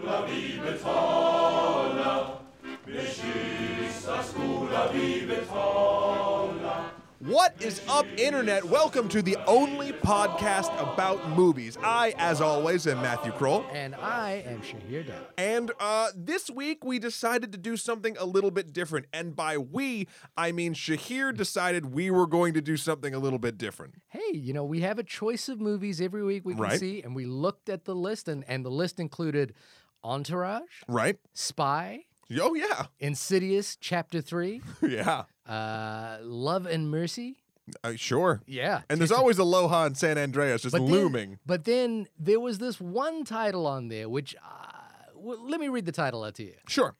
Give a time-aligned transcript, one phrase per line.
[0.00, 2.40] skola vi betala.
[2.86, 6.90] Med kyssa skola vi betala.
[7.22, 8.64] What is up, Internet?
[8.64, 11.76] Welcome to the only podcast about movies.
[11.84, 13.62] I, as always, am Matthew Kroll.
[13.74, 15.26] And I am Shahir Dad.
[15.36, 19.04] And uh, this week we decided to do something a little bit different.
[19.12, 23.38] And by we, I mean Shahir decided we were going to do something a little
[23.38, 23.96] bit different.
[24.08, 26.80] Hey, you know, we have a choice of movies every week we can Right.
[26.80, 29.52] see, and we looked at the list, and, and the list included
[30.04, 31.18] Entourage, Right?
[31.34, 32.04] Spy,
[32.40, 32.86] Oh, yeah.
[33.00, 35.24] Insidious Chapter 3, Yeah.
[35.48, 37.38] uh, Love and Mercy.
[37.84, 38.40] Uh, sure.
[38.46, 38.82] Yeah.
[38.88, 41.38] And there's always Aloha in San Andreas just but then- looming.
[41.44, 45.86] but then there was this one title on there, which, uh, well, let me read
[45.86, 46.54] the title out to you.
[46.68, 46.94] Sure.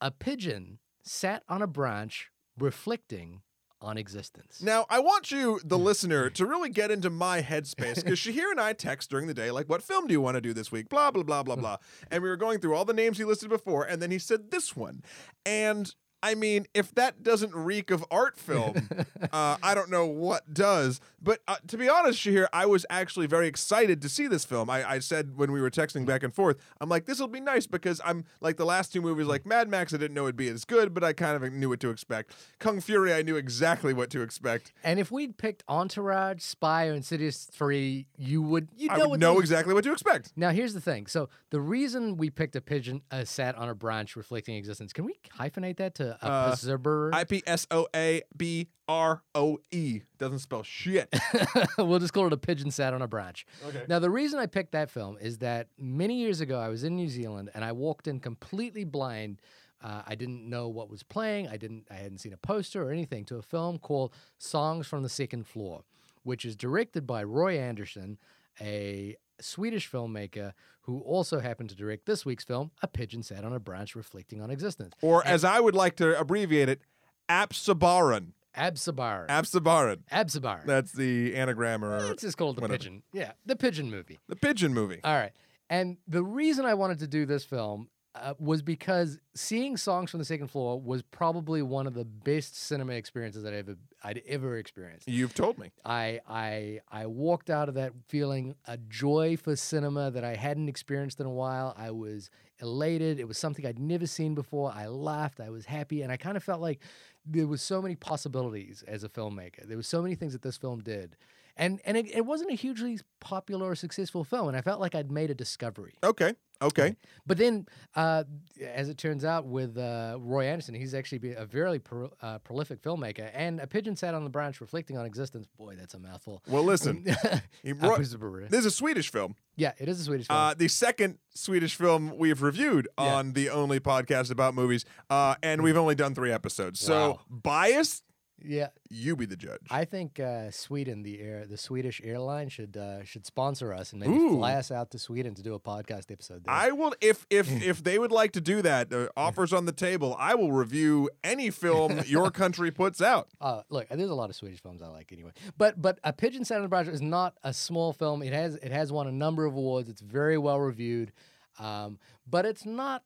[0.00, 3.42] A pigeon sat on a branch reflecting
[3.82, 4.62] on existence.
[4.62, 5.84] Now, I want you, the hmm.
[5.84, 9.50] listener, to really get into my headspace because Shahir and I text during the day,
[9.50, 10.88] like, what film do you want to do this week?
[10.88, 11.60] Blah, blah, blah, blah, hmm.
[11.60, 11.76] blah.
[12.10, 14.50] And we were going through all the names he listed before, and then he said
[14.50, 15.02] this one.
[15.44, 18.88] And I mean, if that doesn't reek of art film,
[19.32, 21.00] uh, I don't know what does.
[21.20, 24.70] But uh, to be honest, Shahir, I was actually very excited to see this film.
[24.70, 27.40] I, I said when we were texting back and forth, I'm like, this will be
[27.40, 30.36] nice because I'm like the last two movies, like Mad Max, I didn't know it'd
[30.36, 32.34] be as good, but I kind of knew what to expect.
[32.58, 34.72] Kung Fury, I knew exactly what to expect.
[34.82, 39.38] And if we'd picked Entourage, Spy, or Insidious 3, you would you know would know
[39.38, 40.32] exactly what to expect.
[40.36, 41.06] Now here's the thing.
[41.06, 44.92] So the reason we picked a pigeon uh, sat on a branch reflecting existence.
[44.92, 47.10] Can we hyphenate that to a Uh, preserver?
[47.14, 51.08] I P S O A B R O E doesn't spell shit.
[51.78, 53.46] we'll just call it a pigeon sat on a branch.
[53.66, 53.84] Okay.
[53.88, 56.96] Now the reason I picked that film is that many years ago I was in
[56.96, 59.40] New Zealand and I walked in completely blind.
[59.82, 61.48] Uh, I didn't know what was playing.
[61.48, 61.86] I didn't.
[61.90, 65.46] I hadn't seen a poster or anything to a film called "Songs from the Second
[65.46, 65.82] Floor,"
[66.22, 68.18] which is directed by Roy Andersson,
[68.60, 70.52] a Swedish filmmaker
[70.82, 74.40] who also happened to direct this week's film, "A Pigeon Sat on a Branch Reflecting
[74.40, 76.82] on Existence." or as I would like to abbreviate it,
[77.28, 78.32] Absabaran.
[78.56, 79.26] Absabar.
[79.28, 79.98] Absabaran.
[80.12, 80.64] Absabar.
[80.66, 82.78] That's the anagram or Let's just call it the whatever.
[82.78, 83.02] pigeon.
[83.12, 84.18] Yeah, the pigeon movie.
[84.28, 85.00] the pigeon movie.
[85.02, 85.32] All right.
[85.70, 90.18] And the reason I wanted to do this film uh, was because seeing songs from
[90.18, 94.22] the second floor was probably one of the best cinema experiences that I ever I'd
[94.26, 95.08] ever experienced.
[95.08, 95.70] You've told me.
[95.84, 100.68] I I I walked out of that feeling a joy for cinema that I hadn't
[100.68, 101.74] experienced in a while.
[101.76, 102.30] I was
[102.60, 103.18] elated.
[103.18, 104.72] It was something I'd never seen before.
[104.74, 105.40] I laughed.
[105.40, 106.80] I was happy, and I kind of felt like
[107.24, 109.66] there was so many possibilities as a filmmaker.
[109.66, 111.16] There was so many things that this film did.
[111.56, 114.94] And and it, it wasn't a hugely popular or successful film, and I felt like
[114.94, 115.94] I'd made a discovery.
[116.02, 116.32] Okay.
[116.62, 116.94] Okay.
[117.26, 118.22] But then, uh,
[118.62, 122.80] as it turns out, with uh, Roy Andersson, he's actually a very pro- uh, prolific
[122.80, 123.28] filmmaker.
[123.34, 125.48] And A Pigeon Sat on the Branch Reflecting on Existence.
[125.58, 126.40] Boy, that's a mouthful.
[126.46, 127.04] Well, listen.
[127.64, 128.48] he wrote- Absabar.
[128.48, 129.34] this is a Swedish film.
[129.56, 130.38] Yeah, it is a Swedish film.
[130.38, 133.16] Uh, the second Swedish film we've reviewed Yeah.
[133.16, 136.78] on the only podcast about movies, uh, and we've only done three episodes.
[136.78, 137.20] So Wow.
[137.28, 138.04] biased,
[138.44, 139.60] yeah, you be the judge.
[139.70, 144.00] I think uh, Sweden, the air, the Swedish airline, should uh, should sponsor us and
[144.00, 144.36] maybe Ooh.
[144.36, 146.44] fly us out to Sweden to do a podcast episode.
[146.44, 146.54] There.
[146.54, 148.92] I will if if if they would like to do that.
[148.92, 150.16] Uh, offers on the table.
[150.18, 153.28] I will review any film your country puts out.
[153.40, 155.32] Uh, look, there's a lot of Swedish films I like anyway.
[155.56, 158.22] But but A Pigeon Sat on the Branch is not a small film.
[158.22, 159.88] It has it has won a number of awards.
[159.88, 161.12] It's very well reviewed.
[161.58, 161.98] Um,
[162.28, 163.02] but it's not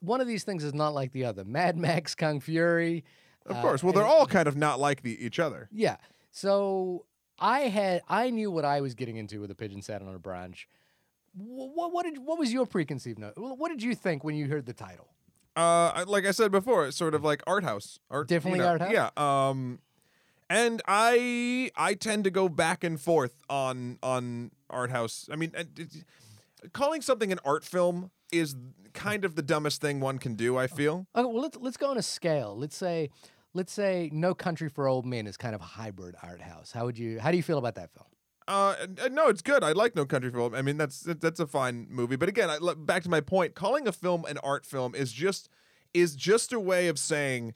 [0.00, 1.44] one of these things is not like the other.
[1.44, 3.04] Mad Max, Kung Fury.
[3.46, 3.82] Of uh, course.
[3.82, 5.68] Well, they're and- all kind of not like the, each other.
[5.72, 5.96] Yeah.
[6.30, 7.06] So
[7.38, 10.18] I had I knew what I was getting into with A Pigeon Sat on a
[10.18, 10.68] Branch.
[11.34, 13.34] What, what did what was your preconceived note?
[13.36, 15.08] What did you think when you heard the title?
[15.56, 17.98] Uh, like I said before, it's sort of like art house.
[18.10, 18.92] Art, Definitely you know, art house?
[18.92, 19.10] Yeah.
[19.16, 19.80] Um,
[20.48, 25.28] and I I tend to go back and forth on on art house.
[25.32, 25.52] I mean,
[26.72, 28.54] calling something an art film is
[28.94, 30.56] kind of the dumbest thing one can do.
[30.56, 31.06] I feel.
[31.14, 32.56] Okay, well let's let's go on a scale.
[32.56, 33.10] Let's say
[33.54, 36.72] let's say No Country for Old Men is kind of a hybrid art house.
[36.72, 38.06] How would you how do you feel about that film?
[38.46, 38.74] Uh,
[39.04, 39.62] uh, no, it's good.
[39.62, 40.54] I like No Country for Old.
[40.54, 42.16] I mean, that's that's a fine movie.
[42.16, 43.54] But again, I, back to my point.
[43.54, 45.48] Calling a film an art film is just
[45.92, 47.54] is just a way of saying,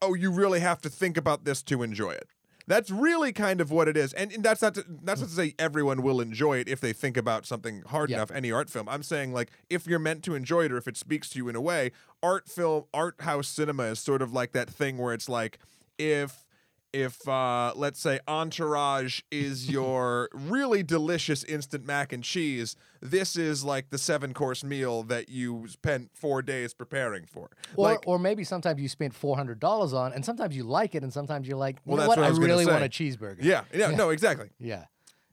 [0.00, 2.28] oh, you really have to think about this to enjoy it.
[2.70, 5.34] That's really kind of what it is, and, and that's not to, that's not to
[5.34, 8.18] say everyone will enjoy it if they think about something hard Yeah.
[8.18, 8.30] enough.
[8.30, 10.96] Any art film, I'm saying like if you're meant to enjoy it or if it
[10.96, 11.90] speaks to you in a way,
[12.22, 15.58] art film, art house cinema is sort of like that thing where it's like
[15.98, 16.46] if
[16.92, 23.64] if uh, let's say Entourage is your really delicious instant mac and cheese, this is
[23.64, 27.50] like the seven course meal that you spent four days preparing for.
[27.76, 30.94] Or, like, or maybe sometimes you spent four hundred dollars on, and sometimes you like
[30.94, 32.18] it, and sometimes you're like, you Well, know that's what?
[32.18, 33.38] what I I really want a cheeseburger.
[33.42, 34.50] yeah, yeah, no, exactly.
[34.58, 34.84] yeah.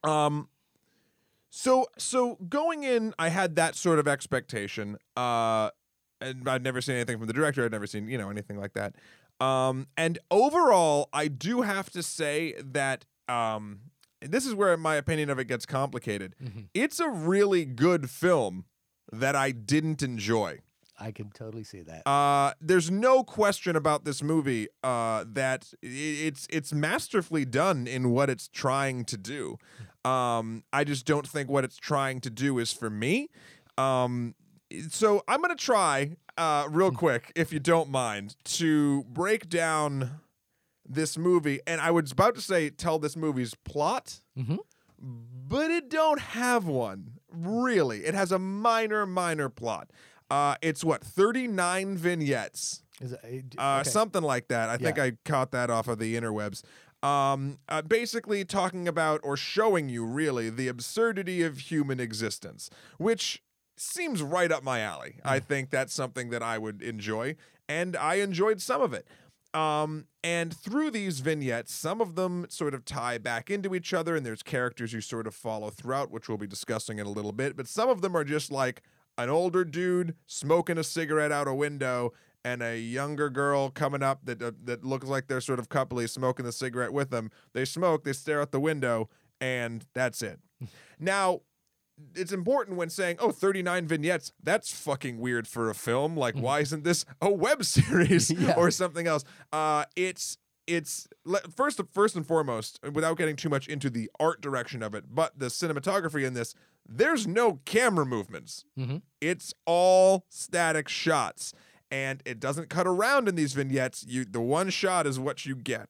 [0.03, 0.49] um
[1.49, 4.97] So so going in, I had that sort of expectation.
[5.15, 5.71] Uh,
[6.19, 7.63] and I'd never seen anything from the director.
[7.63, 8.95] I'd never seen you know anything like that.
[9.39, 13.79] Um, and overall, I do have to say that um,
[14.21, 16.35] this is where my opinion of it gets complicated.
[16.43, 16.69] Mhm.
[16.73, 18.65] It's a really good film
[19.11, 20.59] that I didn't enjoy.
[20.99, 22.07] I can totally see that.
[22.07, 28.31] Uh, there's no question about this movie uh, that it's it's masterfully done in what
[28.31, 29.57] it's trying to do.
[30.03, 33.29] Um, I just don't think what it's trying to do is for me.
[33.77, 34.33] Um,
[34.89, 40.19] so I'm gonna try uh, real quick, if you don't mind, to break down
[40.87, 44.59] this movie, and I was about to say tell this movie's plot Mhm.
[44.99, 48.05] but it don't have one really.
[48.05, 49.91] It has a minor minor plot.
[50.29, 52.83] Uh it's what 39 vignettes?
[53.01, 53.89] Is it, uh, uh okay.
[53.89, 54.69] something like that.
[54.69, 56.63] I think i caught that off of the interwebs.
[57.03, 63.41] Um uh, basically talking about or showing you really the absurdity of human existence which
[63.79, 67.35] seems right up my alley i think that's something that i would enjoy
[67.69, 69.07] and i enjoyed some of it
[69.53, 74.15] um, and through these vignettes, some of them sort of tie back into each other,
[74.15, 77.31] and there's characters you sort of follow throughout, which we'll be discussing in a little
[77.31, 77.55] bit.
[77.55, 78.83] But some of them are just like
[79.17, 82.13] an older dude smoking a cigarette out a window,
[82.43, 86.09] and a younger girl coming up that uh, that looks like they're sort of coupley
[86.09, 87.31] smoking the cigarette with them.
[87.53, 89.09] They smoke, they stare out the window,
[89.41, 90.39] and that's it.
[90.99, 91.41] now,
[92.15, 96.15] it's important when saying, oh, 39 vignettes, that's fucking weird for a film.
[96.15, 98.53] Like, why isn't this a web series Yeah.
[98.55, 99.23] or something else?
[99.51, 101.07] Uh, it's it's
[101.55, 105.39] first first and foremost, without getting too much into the art direction of it, but
[105.39, 106.53] the cinematography in this,
[106.87, 108.65] there's no camera movements.
[108.77, 109.01] Mhm.
[109.21, 111.53] It's all static shots,
[111.89, 114.05] and it doesn't cut around in these vignettes.
[114.07, 115.87] You the one shot is what you get.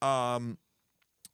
[0.00, 0.56] Um,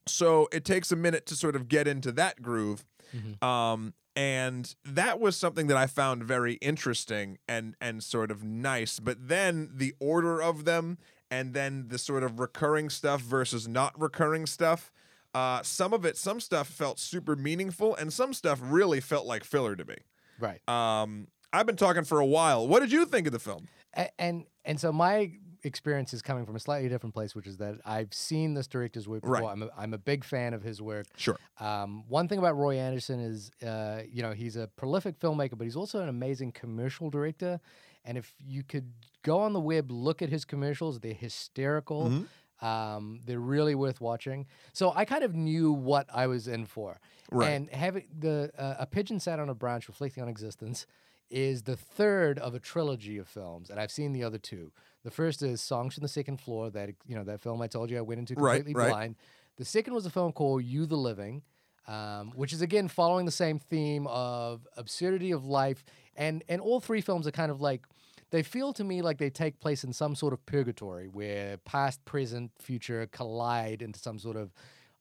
[0.06, 2.84] so it takes a minute to sort of get into that groove.
[3.14, 3.42] Mhm.
[3.42, 9.00] Um, and that was something that I found very interesting and and sort of nice.
[9.00, 10.98] But then the order of them,
[11.30, 14.92] and then the sort of recurring stuff versus not recurring stuff.
[15.32, 19.42] Uh, some of it, some stuff felt super meaningful, and some stuff really felt like
[19.42, 19.96] filler to me.
[20.38, 20.60] right.
[20.68, 22.68] Um, I've been talking for a while.
[22.68, 23.68] What did you think of the film?
[23.96, 25.32] A- and and so my
[25.64, 29.08] experience is coming from a slightly different place, which is that I've seen this director's
[29.08, 29.34] work before.
[29.40, 29.50] Right.
[29.50, 31.06] I'm a, I'm a big fan of his work.
[31.16, 31.38] Sure.
[31.58, 35.64] Um, one thing about Roy Andersson is, uh, you know, he's a prolific filmmaker, but
[35.64, 37.60] he's also an amazing commercial director.
[38.04, 38.92] And if you could
[39.22, 42.08] go on the web, look at his commercials, they're hysterical.
[42.08, 42.26] Mhm.
[42.62, 44.46] Um, they're really worth watching.
[44.74, 47.00] So I kind of knew what I was in for.
[47.30, 47.48] Right.
[47.50, 50.86] And having the uh, a pigeon sat on a branch reflecting on existence
[51.30, 54.72] is the third of a trilogy of films, and I've seen the other two.
[55.02, 57.90] The first is Songs from the Second Floor, that you know that film I told
[57.90, 58.90] you I went into Right, completely right.
[58.90, 59.16] blind.
[59.56, 61.42] The second was a film called You the Living,
[61.88, 65.84] um, which is again following the same theme of absurdity of life,
[66.16, 67.86] and and all three films are kind of like
[68.30, 72.04] they feel to me like they take place in some sort of purgatory where past,
[72.04, 74.52] present, future collide into some sort of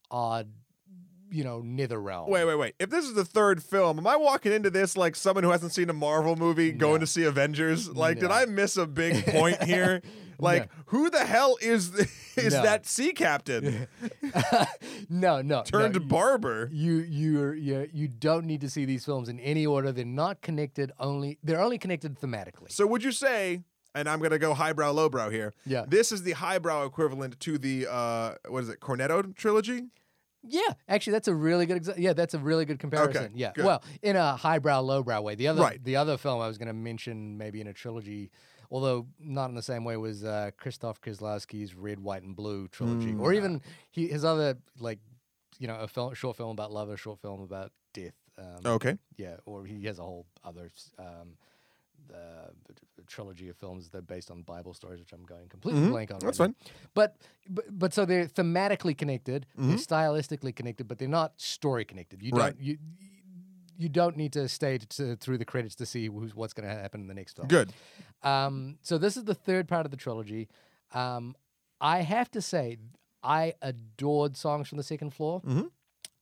[0.10, 0.50] odd,
[1.31, 2.30] you know, nether realm.
[2.30, 2.76] Wait, wait, wait.
[2.80, 5.72] If this is the third film, am I walking into this like someone who hasn't
[5.74, 7.00] seen a Marvel movie going No.
[7.00, 7.90] to see Avengers?
[7.90, 10.02] Like, did I miss a big point here?
[10.42, 11.90] Like, who the hell is
[12.38, 12.64] is No.
[12.64, 13.88] that sea captain
[15.10, 16.70] no, no, turned no, barber?
[16.72, 19.92] You you you you don't need to see these films in any order.
[19.92, 20.92] They're not connected.
[20.98, 22.71] Only they're only connected thematically.
[22.71, 23.64] So would you say?
[23.95, 25.54] And I'm gonna go highbrow, lowbrow here.
[25.66, 25.83] Yeah.
[25.88, 29.88] This is the highbrow equivalent to the uh, what is it, Cornetto trilogy?
[30.48, 31.84] Yeah, actually, that's a really good.
[31.84, 33.31] Exa- yeah, that's a really good comparison.
[33.36, 33.66] yeah, good.
[33.66, 35.36] well, in a highbrow, lowbrow way.
[35.36, 35.84] The other, Right.
[35.84, 38.31] the other film I was going to mention, maybe in a trilogy,
[38.72, 43.12] although not in the same way, was uh, Christoph Kieslowski's Red, White, and Blue trilogy,
[43.12, 43.19] Mm.
[43.22, 45.00] or even he, his other like,
[45.60, 48.14] you know, a film, short film about love, a short film about death.
[48.38, 48.98] Um, Okay.
[49.18, 51.36] Yeah, or he has a whole other um,
[52.13, 52.51] uh,
[53.07, 56.11] trilogy of films that are based on Bible stories, which I'm going completely Mhm, blank
[56.11, 56.19] on.
[56.19, 56.54] that's right now.
[56.71, 56.89] fine.
[56.94, 57.18] But,
[57.49, 59.87] but but so they're thematically connected, they're Mhm.
[59.87, 62.21] stylistically connected, but they're not story connected.
[62.21, 62.54] You Right.
[62.56, 62.78] don't you
[63.78, 66.75] you don't need to stay to, through the credits to see who's, what's going to
[66.75, 67.47] happen in the next film.
[67.47, 67.71] Good.
[68.23, 70.49] Um, so this is the third part of the trilogy.
[70.94, 71.33] Um,
[71.80, 72.78] I have to say,
[73.23, 75.42] I adored songs from the second floor.
[75.45, 75.71] Mhm.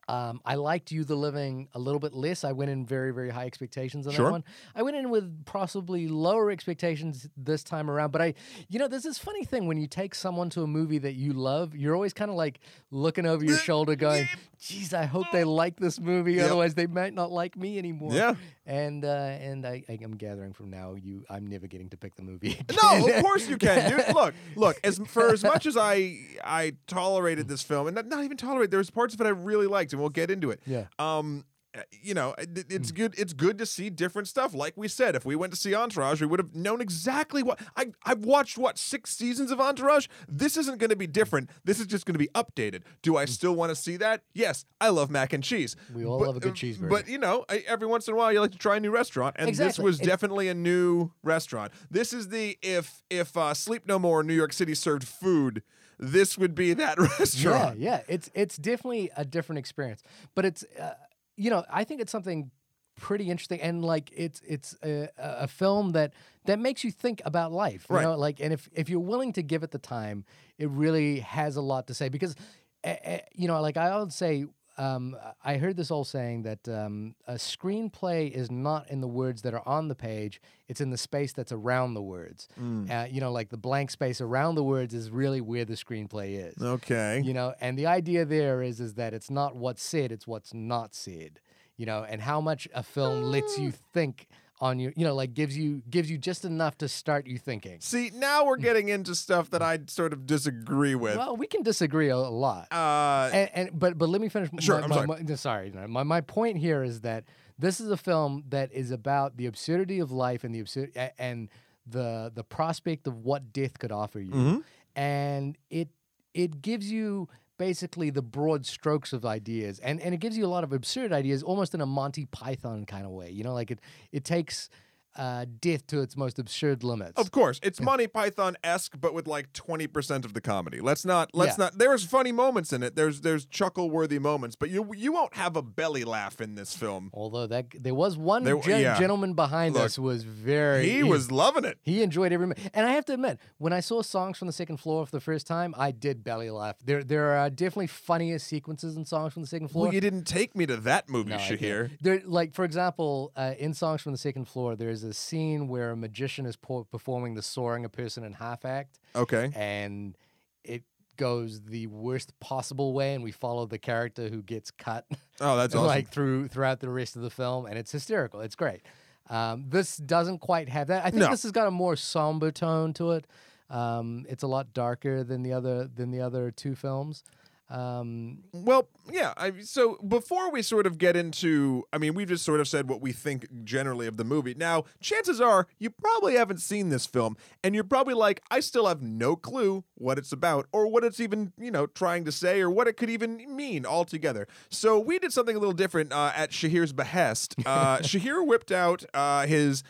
[0.09, 2.43] Um, I liked You the Living a little bit less.
[2.45, 4.25] I went in very, very high expectations on Sure.
[4.27, 4.43] that one.
[4.73, 8.11] I went in with possibly lower expectations this time around.
[8.11, 8.33] But I,
[8.69, 11.33] you know, there's this funny thing when you take someone to a movie that you
[11.33, 12.59] love, you're always kind of like
[12.89, 14.27] looking over your shoulder going,
[14.59, 16.33] geez, I hope they like this movie.
[16.35, 16.45] Yep.
[16.45, 18.13] Otherwise, they might not like me anymore.
[18.13, 18.35] Yeah.
[18.67, 22.15] And uh, and I, I am gathering from now, you, I'm never getting to pick
[22.15, 22.59] the movie.
[22.83, 24.13] No, of course you can, dude.
[24.13, 24.77] Look, look.
[24.83, 28.69] As for as much as I I tolerated this film, and not, not even tolerate,
[28.69, 30.61] there's parts of it I really liked, and we'll get into it.
[30.65, 30.85] Yeah.
[30.99, 31.45] Um,
[31.91, 33.13] you know, it- it's good.
[33.17, 34.53] It's good to see different stuff.
[34.53, 37.59] Like we said, if we went to see Entourage, we would have known exactly what.
[37.75, 40.07] I I've watched what six seasons of Entourage.
[40.27, 41.49] This isn't going to be different.
[41.63, 42.83] This is just going to be updated.
[43.01, 44.23] Do I still want to see that?
[44.33, 45.75] Yes, I love mac and cheese.
[45.93, 46.89] We all But- love a good uh, cheeseburger.
[46.89, 49.35] But you know, every once in a while, you like to try a new restaurant,
[49.39, 51.71] and this was It- definitely a new restaurant.
[51.91, 55.63] This is the if if uh, Sleep No More New York City served food.
[55.99, 57.79] This would be that restaurant.
[57.79, 58.01] Yeah, yeah.
[58.07, 60.03] It's it's definitely a different experience,
[60.35, 60.93] but it's uh,
[61.37, 62.51] you know I think it's something
[62.99, 66.13] pretty interesting and like it's it's a, a film that
[66.45, 67.85] that makes you think about life.
[67.89, 68.03] You Right.
[68.03, 70.25] know, like and if if you're willing to give it the time,
[70.57, 72.35] it really has a lot to say because
[72.83, 72.95] uh,
[73.33, 74.45] you know like I would say.
[74.77, 79.41] Um, I heard this old saying that um, a screenplay is not in the words
[79.41, 82.47] that are on the page; it's in the space that's around the words.
[82.61, 82.89] Mm.
[82.89, 86.47] Uh, you know, like the blank space around the words is really where the screenplay
[86.47, 87.21] is Okay.
[87.25, 90.53] you know and the idea there is is that it's not what's said it's what's
[90.53, 91.39] not said
[91.75, 94.27] you know and how much a film lets you think
[94.59, 97.77] on your you know like gives you gives you just enough to start you thinking
[97.79, 101.15] See, now we're getting into stuff that I sort of disagree with.
[101.17, 104.79] well we can disagree a, lot uh, and, and but but let me finish Sure,
[104.79, 105.23] my, I'm my- sorry.
[105.23, 107.25] my- sorry no, my, my point here is that
[107.59, 111.49] this is a film that is about the absurdity of life and the absurd and
[111.85, 114.57] the the prospect of what death could offer you Mm-hmm.
[114.95, 115.89] and it
[116.33, 120.47] it gives you basically the broad strokes of ideas and and it gives you a
[120.47, 123.71] lot of absurd ideas almost in a monty python kind of way you know like
[123.71, 123.79] it
[124.11, 124.69] it takes
[125.17, 129.27] uh, death to its most absurd limits Of course, it's Monty Python esque, but with
[129.27, 130.79] like twenty percent of the comedy.
[130.79, 131.29] Let's not.
[131.33, 131.65] Let's Yeah.
[131.65, 131.77] not.
[131.77, 132.95] There's funny moments in it.
[132.95, 136.75] There's there's chuckle worthy moments, but you you won't have a belly laugh in this
[136.75, 137.09] film.
[137.13, 138.97] although that there was one There- gen- yeah.
[138.99, 141.77] gentleman behind Look, us was very He was loving it.
[141.81, 142.69] He enjoyed every minute.
[142.73, 145.19] And I have to admit, when I saw songs from the second floor for the
[145.21, 146.75] first time, I did belly laugh.
[146.83, 149.85] There there are definitely funnier sequences in songs from the second floor.
[149.85, 151.91] Well, you didn't take me to that movie, No, Shahir.
[152.01, 155.91] There, like for example, uh, in songs from the second floor, there's a scene where
[155.91, 159.51] a magician is performing the soaring a person in half act, Okay.
[159.55, 160.15] and
[160.63, 160.83] it
[161.17, 165.05] goes the worst possible way, and we follow the character who gets cut.
[165.41, 165.87] Oh, that's awesome.
[165.87, 168.41] like through throughout the rest of the film, and it's hysterical.
[168.41, 168.81] It's great.
[169.29, 171.03] Um, this doesn't quite have that.
[171.05, 171.29] I think No.
[171.31, 173.25] this has got a more somber tone to it.
[173.69, 177.23] Um, it's a lot darker than the other than the other two films.
[177.69, 179.33] Um, Well, yeah.
[179.35, 182.89] I, so before we sort of get into, I mean, we've just sort of said
[182.89, 184.53] what we think generally of the movie.
[184.53, 188.87] Now, chances are you probably haven't seen this film, and you're probably like, I still
[188.87, 192.61] have no clue what it's about, or what it's even, you know, trying to say,
[192.61, 194.47] or what it could even mean altogether.
[194.69, 197.55] So we did something a little different uh, at Shahir's behest.
[197.65, 199.83] Uh, Shahir whipped out uh, his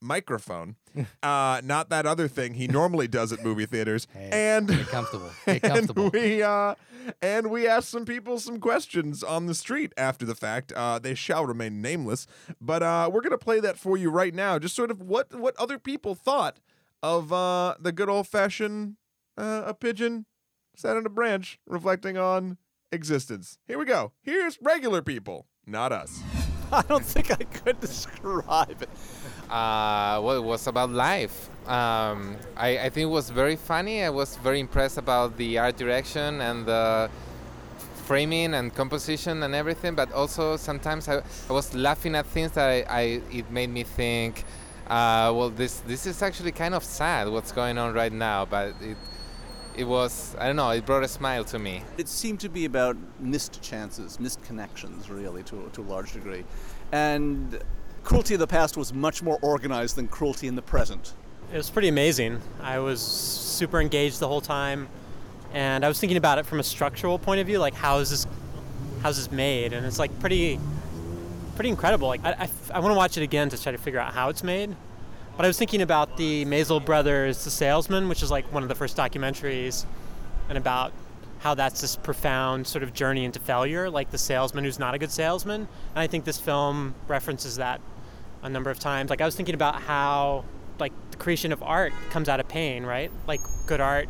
[0.00, 0.76] microphone,
[1.22, 5.30] uh, not that other thing he normally does at movie theaters, Hey, and get comfortable.
[5.46, 6.10] Get and comfortable.
[6.12, 6.74] we uh
[7.22, 10.70] and we asked some people some questions on the street after the fact.
[10.72, 12.26] Uh, they shall remain nameless,
[12.60, 14.58] but uh, we're gonna play that for you right now.
[14.58, 16.58] Just sort of what what other people thought
[17.02, 18.96] of uh, the good old fashioned
[19.38, 20.26] uh, a pigeon
[20.76, 22.58] sat on a branch, reflecting on
[22.92, 23.58] existence.
[23.66, 24.12] Here we go.
[24.22, 26.20] Here's regular people, not us.
[26.72, 28.88] I don't think I could describe it.
[29.50, 31.50] Uh, well, it was about life.
[31.68, 34.04] Um, I, I think it was very funny.
[34.04, 37.10] I was very impressed about the art direction and the
[38.06, 39.96] framing and composition and everything.
[39.96, 43.02] But also sometimes I, I was laughing at things that I, I
[43.32, 44.44] it made me think.
[44.86, 47.28] Uh, well, this this is actually kind of sad.
[47.28, 48.44] What's going on right now?
[48.44, 48.96] But it
[49.76, 50.70] it was I don't know.
[50.70, 51.82] It brought a smile to me.
[51.98, 56.44] It seemed to be about missed chances, missed connections, really, to, to a large degree.
[56.92, 57.60] And
[58.10, 61.14] Cruelty of the Past was much more organized than Cruelty in the Present.
[61.52, 62.40] It was pretty amazing.
[62.60, 64.88] I was super engaged the whole time,
[65.52, 68.10] and I was thinking about it from a structural point of view, like how is
[68.10, 68.26] this,
[69.04, 69.72] how's this made?
[69.72, 70.58] And it's like pretty,
[71.54, 72.08] pretty incredible.
[72.08, 74.42] Like I, I, want to watch it again to try to figure out how it's
[74.42, 74.74] made.
[75.36, 78.68] But I was thinking about the Maysles brothers, The Salesman, which is like one of
[78.68, 79.86] the first documentaries,
[80.48, 80.92] and about
[81.38, 84.98] how that's this profound sort of journey into failure, like the salesman who's not a
[84.98, 85.60] good salesman.
[85.94, 87.80] And I think this film references that
[88.42, 89.10] a number of times.
[89.10, 90.44] Like I was thinking about how
[90.78, 93.10] like the creation of art comes out of pain, right?
[93.26, 94.08] Like good art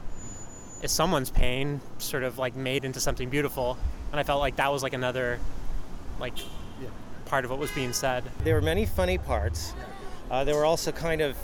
[0.83, 3.77] is someone's pain, sort of like made into something beautiful.
[4.11, 5.39] And I felt like that was like another
[6.19, 6.35] like
[7.27, 8.25] part of what was being said.
[8.45, 9.73] There were many funny parts.
[10.31, 11.37] Uh, there were also kind of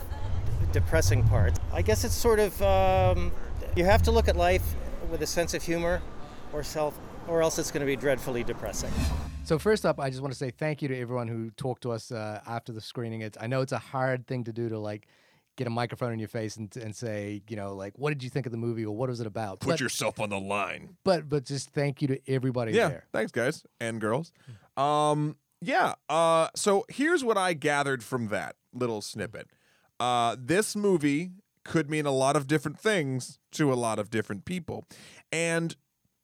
[0.73, 1.59] depressing parts.
[1.73, 3.33] I guess it's sort of um,
[3.75, 4.75] you have to look at life
[5.11, 6.03] with a sense of humor,
[6.53, 8.91] or self, or else it's going to be dreadfully depressing.
[9.47, 11.93] So first up, I just want to say thank you to everyone who talked to
[11.93, 13.21] us uh, after the screening.
[13.21, 15.07] It's I know it's a hard thing to do to like
[15.57, 18.29] get a microphone in your face and, and say, you know, like what did you
[18.29, 19.61] think of the movie or what was it about?
[19.61, 20.97] Put but, yourself on the line.
[21.05, 23.05] but but just thank you to everybody Yeah, there.
[23.13, 24.33] thanks guys and girls.
[24.77, 25.95] Um, Yeah.
[26.09, 29.49] Uh, so here's what I gathered from that little snippet.
[30.01, 31.31] Uh, this movie
[31.63, 34.87] could mean a lot of different things to a lot of different people,
[35.31, 35.77] and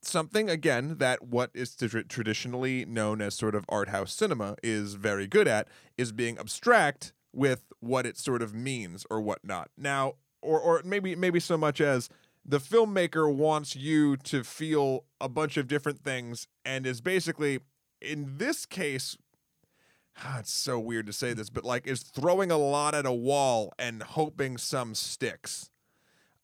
[0.03, 4.95] something again that what is tra- traditionally known as sort of art house cinema is
[4.95, 9.71] very good at is being abstract with what it sort of means or whatnot.
[9.77, 12.09] Now, or or maybe maybe so much as
[12.45, 17.61] the filmmaker wants you to feel a bunch of different things and is basically
[18.01, 19.17] in this case
[20.25, 23.13] ah, it's so weird to say this but like is throwing a lot at a
[23.13, 25.71] wall and hoping some sticks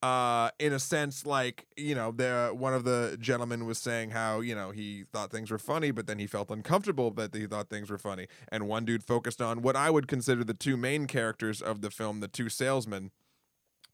[0.01, 4.39] uh in a sense like you know the one of the gentlemen was saying how
[4.39, 7.69] you know he thought things were funny but then he felt uncomfortable that he thought
[7.69, 11.09] things were funny and one dude focused on what i would consider the two main
[11.09, 13.11] characters of the film the two salesmen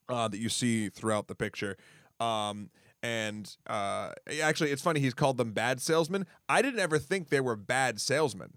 [0.09, 1.77] uh, that you see throughout the picture.
[2.21, 2.71] Um,
[3.03, 6.27] and uh, actually, it's funny he's called them bad salesmen.
[6.49, 8.55] I didn't ever think they were bad salesmen.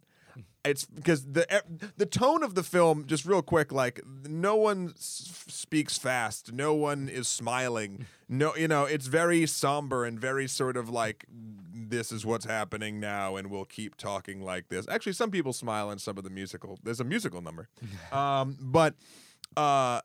[0.68, 4.94] It's because the e, the tone of the film, just real quick, like no one
[4.98, 10.48] s- speaks fast, no one is smiling, no, you know, it's very somber and very
[10.48, 14.88] sort of like this is what's happening now, and we'll keep talking like this.
[14.88, 16.78] Actually, some people smile in some of the musical.
[16.84, 17.70] There's a musical number,
[18.12, 18.96] um, but
[19.56, 20.02] uh,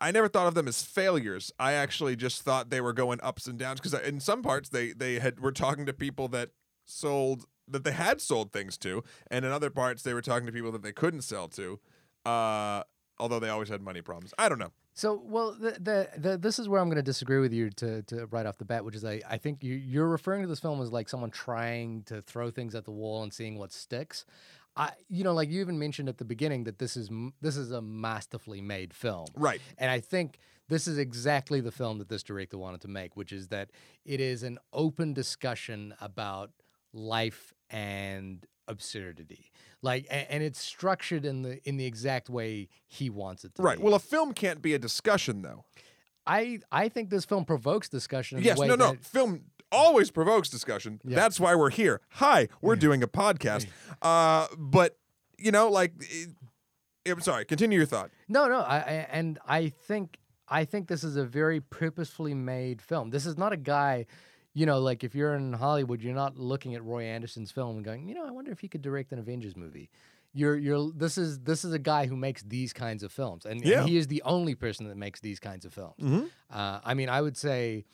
[0.00, 1.52] I never thought of them as failures.
[1.58, 4.92] I actually just thought they were going ups and downs because in some parts they
[4.92, 6.50] they had were talking to people that
[6.86, 10.52] sold that they had sold things to, and in other parts they were talking to
[10.52, 11.80] people that they couldn't sell to.
[12.24, 12.82] Uh,
[13.18, 14.34] although they always had money problems.
[14.38, 14.72] I don't know.
[14.94, 18.02] So, well, the, the, the this is where I'm going to disagree with you to,
[18.02, 20.60] to right off the bat, which is I, I think you, you're referring to this
[20.60, 24.24] film as like someone trying to throw things at the wall and seeing what sticks.
[24.76, 27.08] I, you know, like you even mentioned at the beginning that this is
[27.40, 29.60] this is a masterfully made film, Right.
[29.78, 33.32] and I think this is exactly the film that this director wanted to make, which
[33.32, 33.70] is that
[34.04, 36.50] it is an open discussion about
[36.92, 39.50] life and absurdity.
[39.82, 43.76] Like, and, it's structured in the in the exact way he wants it to Right.
[43.76, 43.84] be.
[43.84, 45.64] Well, a film can't be a discussion though.
[46.26, 48.38] I I think this film provokes discussion.
[48.38, 48.56] In yes.
[48.56, 48.76] the way No.
[48.76, 48.96] No.
[49.02, 51.00] Film always provokes discussion.
[51.04, 51.16] Yeah.
[51.16, 52.00] That's why we're here.
[52.12, 53.66] Hi, we're doing a podcast.
[54.02, 54.98] Uh, but
[55.38, 56.28] you know, like, it,
[57.06, 57.46] I'm sorry.
[57.46, 58.10] Continue your thought.
[58.28, 58.58] no, no.
[58.58, 63.10] I, I and I think I think this is a very purposefully made film.
[63.10, 64.06] This is not a guy.
[64.54, 67.84] You know, like if you're in Hollywood, you're not looking at Roy Andersson's film and
[67.84, 69.90] going, you know, I wonder if he could direct an Avengers movie.
[70.32, 70.90] You're, you're.
[70.94, 73.96] This is this is a guy who makes these kinds of films, and, and he
[73.96, 76.30] is the only person that makes these kinds of films.
[76.50, 77.84] Uh, I mean, I would say,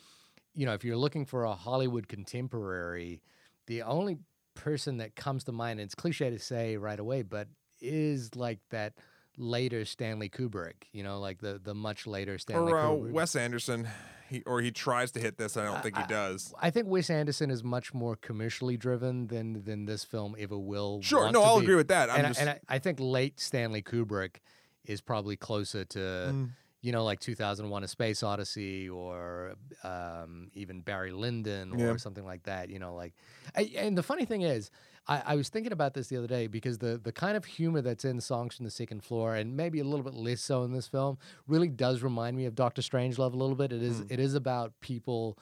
[0.55, 3.21] you know, if you're looking for a Hollywood contemporary,
[3.67, 4.17] the only
[4.55, 7.47] person that comes to mind, and it's cliche to say right away, but
[7.79, 8.93] is like that
[9.37, 13.11] later Stanley Kubrick, you know, like the the much later Stanley or uh, Kubrick.
[13.11, 13.87] Wes Anderson.
[14.31, 15.57] He or he tries to hit this.
[15.57, 16.53] I don't think he does.
[16.59, 21.01] I think Wes Anderson is much more commercially driven than than this film ever will.
[21.01, 21.29] Sure.
[21.31, 21.65] No, I'll be.
[21.65, 22.09] agree with that.
[22.09, 22.39] I'm and just.
[22.39, 24.37] I, and I, I think late Stanley Kubrick
[24.85, 26.49] is probably closer to Mm.
[26.81, 31.97] you know like 2001: A Space Odyssey or um, even Barry Lyndon or Yeah.
[31.97, 32.69] something like that.
[32.69, 33.13] You know, like
[33.55, 34.71] I, and the funny thing is.
[35.07, 37.81] I, I was thinking about this the other day because the, the kind of humor
[37.81, 40.71] that's in Songs from the Second Floor and maybe a little bit less so in
[40.73, 43.73] this film really does remind me of Doctor Strangelove a little bit.
[43.73, 44.11] It is Mm.
[44.11, 45.37] it is about people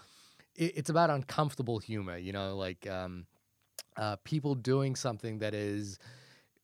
[0.55, 3.25] it, it's about uncomfortable humor, you know, like um,
[3.97, 5.99] uh, people doing something that is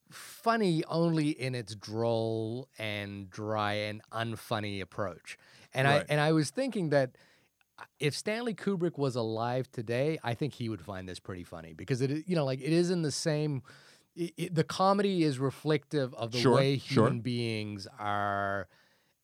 [0.10, 5.38] funny only in its droll and dry and unfunny approach.
[5.74, 6.02] And Right.
[6.02, 7.18] I and I was thinking that
[8.00, 12.02] if Stanley Kubrick was alive today, I think he would find this pretty funny because
[12.02, 13.62] it, you know, like it is in the same.
[14.18, 17.08] i i the comedy is reflective of the Sure, way sure.
[17.08, 18.68] human beings are,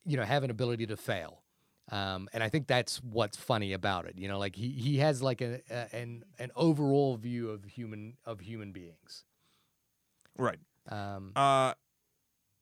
[0.04, 1.42] you know, have an ability to fail.
[1.90, 4.16] Um, and I think that's what's funny about it.
[4.18, 8.16] You know, like he, he has like a, a an an overall view of human
[8.24, 9.24] of human beings.
[10.38, 10.58] right.
[10.88, 11.74] Um, Uh,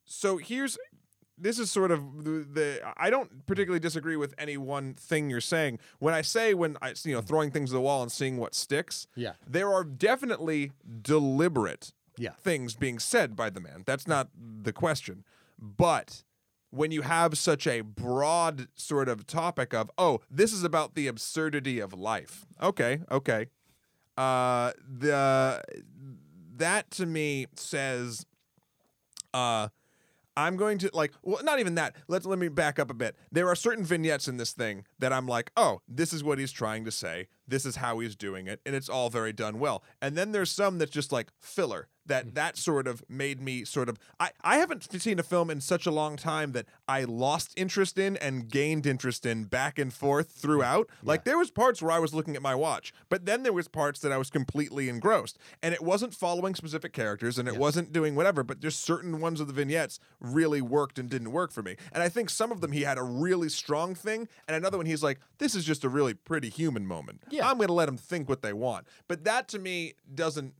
[0.05, 0.77] so here's
[1.41, 5.41] this is sort of the, the I don't particularly disagree with any one thing you're
[5.41, 5.79] saying.
[5.99, 8.53] When I say when I you know throwing things to the wall and seeing what
[8.55, 9.33] sticks, Yeah.
[9.47, 12.31] there are definitely deliberate Yeah.
[12.33, 13.83] things being said by the man.
[13.85, 15.23] That's not the question.
[15.59, 16.23] But
[16.69, 21.07] when you have such a broad sort of topic of, oh, this is about the
[21.07, 22.45] absurdity of life.
[22.61, 23.47] Okay, okay.
[24.17, 25.63] Uh the
[26.57, 28.25] that to me says
[29.33, 29.69] uh
[30.37, 31.95] I'm going to like well not even that.
[32.07, 33.15] Let's let me back up a bit.
[33.31, 36.51] There are certain vignettes in this thing that I'm like, "Oh, this is what he's
[36.51, 37.27] trying to say.
[37.51, 39.83] this is how he's doing it, and it's all very done well.
[40.01, 41.87] And then there's some that's just like filler.
[42.07, 42.33] That mm.
[42.33, 45.85] that sort of made me sort of I, I haven't seen a film in such
[45.85, 50.29] a long time that I lost interest in and gained interest in back and forth
[50.29, 50.41] mm.
[50.41, 50.89] throughout.
[51.03, 53.67] Like there was parts where I was looking at my watch, but then there was
[53.67, 55.37] parts that I was completely engrossed.
[55.61, 59.39] And it wasn't following specific characters and it wasn't doing whatever, but just certain ones
[59.39, 61.75] of the vignettes really worked and didn't work for me.
[61.93, 64.87] And I think some of them he had a really strong thing, and another one
[64.91, 67.23] he's like, this is just a really pretty human moment.
[67.29, 67.49] Yeah.
[67.49, 68.87] I'm gonna let them think what they want.
[69.07, 70.53] But that to me doesn't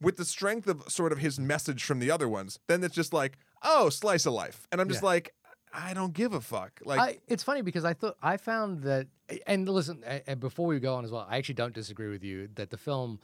[0.00, 3.12] with the strength of sort of his message from the other ones, then it's just
[3.12, 4.66] like, oh, slice of life.
[4.72, 5.06] And I'm just Yeah.
[5.08, 5.34] like,
[5.74, 6.80] I don't give a fuck.
[6.84, 9.08] Like I, it's funny because I thought I found that,
[9.46, 12.48] and listen, and before we go on as well, I actually don't disagree with you
[12.54, 13.20] that the film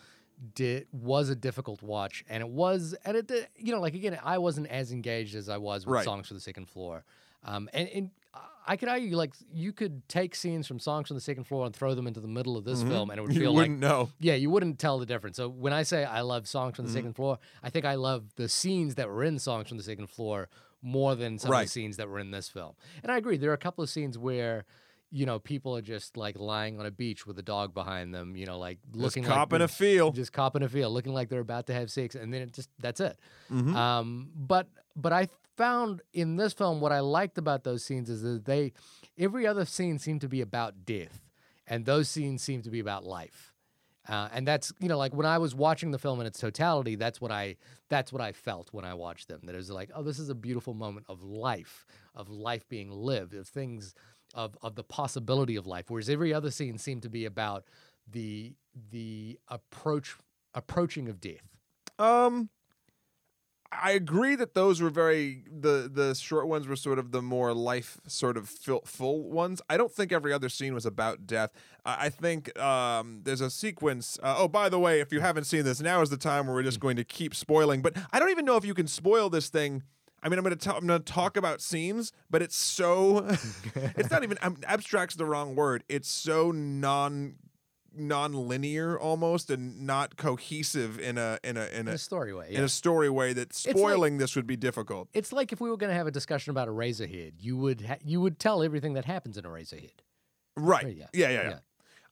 [0.54, 4.36] did was a difficult watch, and it was, and it, you know, like again, I
[4.38, 6.04] wasn't as engaged as I was with Right.
[6.04, 7.04] Songs for the Second Floor,
[7.42, 8.10] um, and, and
[8.68, 11.74] I could argue like you could take scenes from Songs from the Second Floor and
[11.74, 13.34] throw them into the middle of this film, and it would Mm-hmm.
[13.40, 14.10] you feel like wouldn't know.
[14.18, 15.36] yeah, you wouldn't tell the difference.
[15.36, 16.92] So when I say I love songs from Mm-hmm.
[16.94, 19.84] the second floor, I think I love the scenes that were in songs from the
[19.84, 20.48] second floor
[20.82, 22.72] more than some of the scenes that were in this film.
[23.04, 24.64] And I agree, there are a couple of scenes where
[25.12, 28.34] you know people are just like lying on a beach with a dog behind them,
[28.34, 30.10] you know, like looking like copping they're- a feel.
[30.10, 32.68] just copping a feel, looking like they're about to have sex, and then it just
[32.80, 33.16] that's it.
[33.52, 33.76] Mm-hmm.
[33.76, 38.22] Um, but but I found in this film what I liked about those scenes is
[38.22, 38.72] that they
[39.18, 41.22] every other scene seemed to be about death,
[41.66, 43.52] and those scenes seemed to be about life.
[44.08, 46.94] Uh, and that's you know like when I was watching the film in its totality,
[46.94, 47.56] that's what I
[47.88, 49.40] that's what I felt when I watched them.
[49.44, 52.90] That it was like, oh, this is a beautiful moment of life, of life being
[52.90, 53.94] lived, of things,
[54.34, 55.86] of of the possibility of life.
[55.88, 57.64] Whereas every other scene seemed to be about
[58.08, 58.54] the
[58.90, 60.16] the approach
[60.54, 61.42] approaching of death.
[61.98, 62.50] Um,
[63.72, 67.52] I agree that those were very the the short ones were sort of the more
[67.52, 69.60] life sort of full, full ones.
[69.68, 71.52] I don't think every other scene was about death.
[71.84, 74.18] I, I think um, there's a sequence.
[74.22, 76.54] Uh, oh, by the way, if you haven't seen this, now is the time where
[76.54, 77.82] we're just going to keep spoiling.
[77.82, 79.82] But I don't even know if you can spoil this thing.
[80.22, 83.26] I mean, I'm going to tell, I'm going to talk about scenes, but it's so
[83.74, 85.84] it's not even um, abstract's the wrong word.
[85.88, 87.36] It's so non
[87.96, 92.48] non-linear almost and not cohesive in a in a in In a a story way,
[92.54, 95.08] in a story way that like- spoiling this would be difficult.
[95.12, 97.98] It's like if we were going to have a discussion about Eraserhead, you would ha-
[98.04, 99.90] you would tell everything that happens in Eraserhead.
[100.56, 100.84] Right.
[100.84, 101.28] Right, Yeah, yeah.
[101.28, 101.48] yeah, yeah.
[101.50, 101.58] Yeah.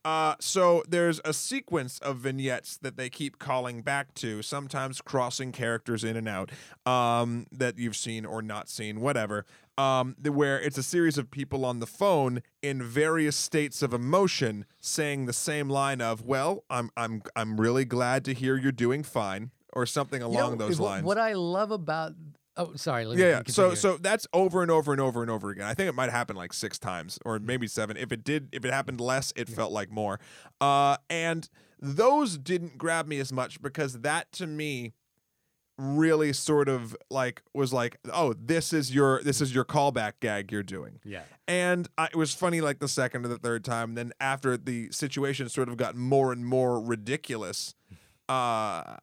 [0.04, 5.50] Uh, so there's a sequence of vignettes that they keep calling back to, sometimes crossing
[5.50, 6.50] characters in and out
[6.84, 9.46] um, that you've seen or not seen, whatever.
[9.76, 14.66] Um, where it's a series of people on the phone in various states of emotion
[14.78, 19.02] saying the same line of, "Well, I'm I'm I'm really glad to hear you're doing
[19.02, 21.04] fine," or something You along know, those lines.
[21.04, 22.12] What I love about
[22.56, 23.42] oh sorry, let me yeah, yeah.
[23.46, 25.66] So so that's over and over and over and over again.
[25.66, 27.96] I think it might happen like six times or maybe seven.
[27.96, 30.20] If it did, if it happened less, it felt like more.
[30.60, 31.48] Uh, and
[31.80, 34.94] those didn't grab me as much because that to me
[35.76, 40.52] really sort of like was like, oh, this is your this is your callback gag
[40.52, 41.00] you're doing.
[41.04, 41.22] yeah.
[41.46, 43.90] And I, it was funny like the second or the third time.
[43.90, 47.74] And then after the situation sort of got more and more ridiculous,
[48.28, 48.96] uh,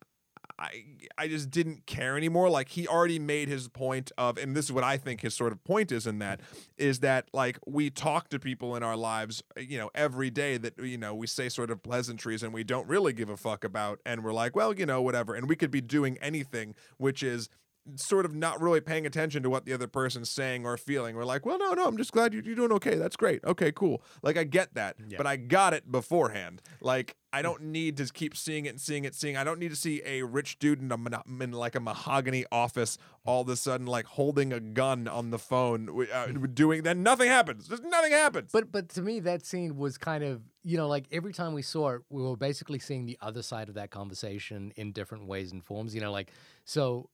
[0.61, 0.83] I
[1.17, 2.49] I just didn't care anymore.
[2.49, 5.51] Like he already made his point of, and this is what I think his sort
[5.51, 6.39] of point is in that,
[6.77, 10.77] is that like we talk to people in our lives, you know, every day that
[10.77, 13.99] you know we say sort of pleasantries and we don't really give a fuck about,
[14.05, 17.49] and we're like, well, you know, whatever, and we could be doing anything, which is
[17.95, 21.15] sort of not really paying attention to what the other person's saying or feeling.
[21.15, 22.95] We're like, well, no, no, I'm just glad you're, you're doing okay.
[22.95, 23.43] That's great.
[23.43, 24.01] Okay, cool.
[24.21, 26.61] Like I get that, but I got it beforehand.
[26.81, 29.37] Like I don't need to keep seeing it and seeing it, seeing.
[29.37, 32.97] I don't need to see a rich dude in a in like a mahogany office
[33.25, 36.83] all of a sudden like holding a gun on the phone, uh, doing.
[36.83, 37.67] Then nothing happens.
[37.67, 38.51] Just nothing happens.
[38.51, 41.61] But but to me that scene was kind of you know like every time we
[41.61, 45.51] saw it we were basically seeing the other side of that conversation in different ways
[45.51, 46.31] and forms you know like
[46.65, 47.09] so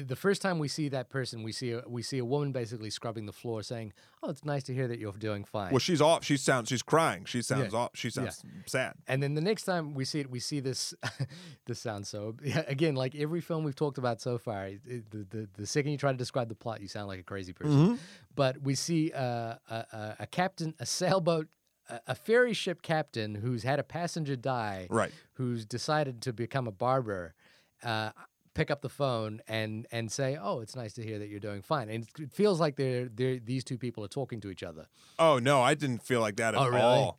[0.00, 2.88] the first time we see that person we see a, we see a woman basically
[2.90, 6.00] scrubbing the floor saying oh it's nice to hear that you're doing fine well, she's
[6.00, 6.24] off.
[6.24, 6.68] She sounds.
[6.68, 7.24] She's crying.
[7.24, 7.78] She sounds Yeah.
[7.78, 7.90] off.
[7.94, 8.94] She sounds sad.
[9.06, 10.94] And then the next time we see it, we see this.
[11.66, 12.34] this sounds so
[12.66, 14.66] again like every film we've talked about so far.
[14.66, 17.20] It, it- the, the the second you try to describe the plot, you sound like
[17.20, 17.72] a crazy person.
[17.76, 17.94] Mm-hmm.
[18.34, 21.48] But we see uh, a, a, a captain, a sailboat,
[21.88, 25.12] a, a ferry ship captain who's had a passenger die, Right.
[25.34, 27.34] Who's decided to become a barber.
[27.82, 28.10] Uh,
[28.54, 31.62] pick up the phone and and say, "Oh, it's nice to hear that you're doing
[31.62, 34.86] fine." And it feels like they're they're these two people are talking to each other.
[35.18, 36.80] Oh no, I didn't feel like that at Oh, really?
[36.80, 37.18] all.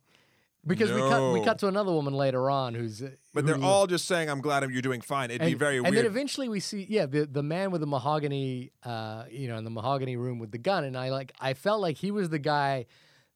[0.66, 3.86] Because we cut we cut to another woman later on who's uh, But they're all
[3.86, 5.96] just saying, "I'm glad you're doing fine." It'd be very and weird.
[5.96, 9.64] then eventually we see, yeah, the the man with the mahogany, uh, you know, in
[9.64, 12.38] the mahogany room with the gun, and I like, I felt like he was the
[12.38, 12.86] guy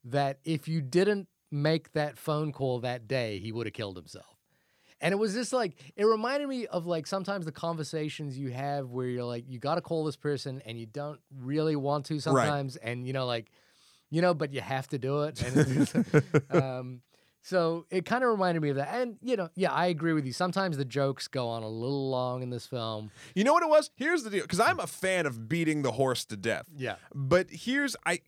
[0.05, 4.38] that if you didn't make that phone call that day, he would have killed himself.
[5.01, 8.89] And it was just like it reminded me of like sometimes the conversations you have
[8.89, 12.19] where you're like you got to call this person and you don't really want to
[12.19, 13.49] sometimes, and you know like
[14.11, 15.41] you know, but you have to do it.
[15.41, 17.01] And um,
[17.41, 18.89] so it kind of reminded me of that.
[18.93, 20.33] And you know, yeah, I agree with you.
[20.33, 23.11] Sometimes the jokes go on a little long in this film.
[23.35, 23.91] You know what it was?
[23.95, 26.65] Here's the deal, because I'm a fan of beating the horse to death.
[26.75, 26.95] Yeah.
[27.13, 28.21] But here's I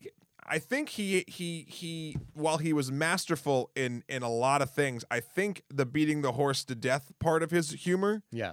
[0.46, 5.04] I think he he he while he was masterful in in a lot of things,
[5.10, 8.52] I think the beating the horse to death part of his humor, Yeah.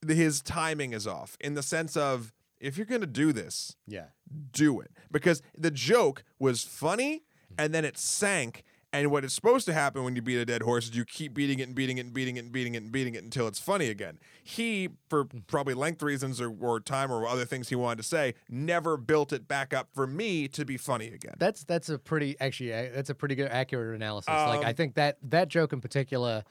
[0.00, 3.76] the- his timing is off in the sense of if you're going to do this,
[3.86, 4.06] Yeah.
[4.52, 4.90] do it.
[5.12, 7.24] Because the joke was funny
[7.56, 10.62] and then it sank and what is supposed to happen when you beat a dead
[10.62, 12.82] horse is you keep beating it and beating it and beating it and beating it
[12.82, 14.18] and beating it until it's funny again.
[14.42, 18.34] He, for probably length reasons or, or time or other things he wanted to say,
[18.48, 21.34] never built it back up for me to be funny again.
[21.38, 24.28] That's that's a pretty actually that's a pretty good accurate analysis.
[24.28, 26.44] like I Um, think that that joke in particular,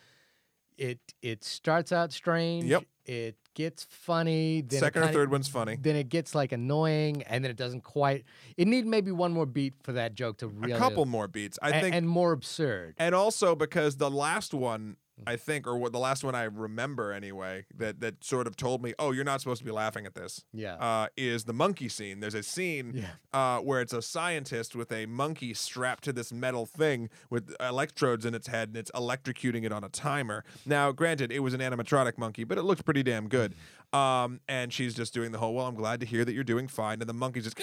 [0.78, 2.66] it it starts out strange.
[2.66, 2.84] Yep.
[3.06, 4.62] It gets funny.
[4.62, 5.78] Then Second or kinda- third one's funny.
[5.80, 8.26] Then it gets like annoying, and then it doesn't quite.
[8.58, 11.58] It need maybe one more beat for that joke to really a couple more beats.
[11.62, 12.96] I think and more absurd.
[12.98, 17.12] and also because the last one I think, or what the last one I remember
[17.12, 20.14] anyway, that that sort of told me, "Oh, you're not supposed to be laughing at
[20.14, 20.76] this." Yeah.
[20.76, 22.20] uh, is the monkey scene.
[22.20, 23.10] There's a scene Yeah.
[23.34, 28.26] uh, where it's a scientist with a monkey strapped to this metal thing with electrodes
[28.26, 30.44] in its head, and it's electrocuting it on a timer.
[30.66, 33.56] Now, granted, it was an animatronic monkey, but it looked pretty damn good.
[33.94, 36.68] Um, and she's just doing the whole, "Well, I'm glad to hear that you're doing
[36.68, 37.58] fine," and the monkey's just.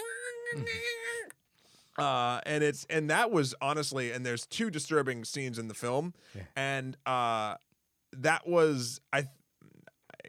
[1.98, 6.12] Uh, and it's and that was honestly and there's two disturbing scenes in the film.
[6.57, 7.54] And uh
[8.16, 9.24] that was i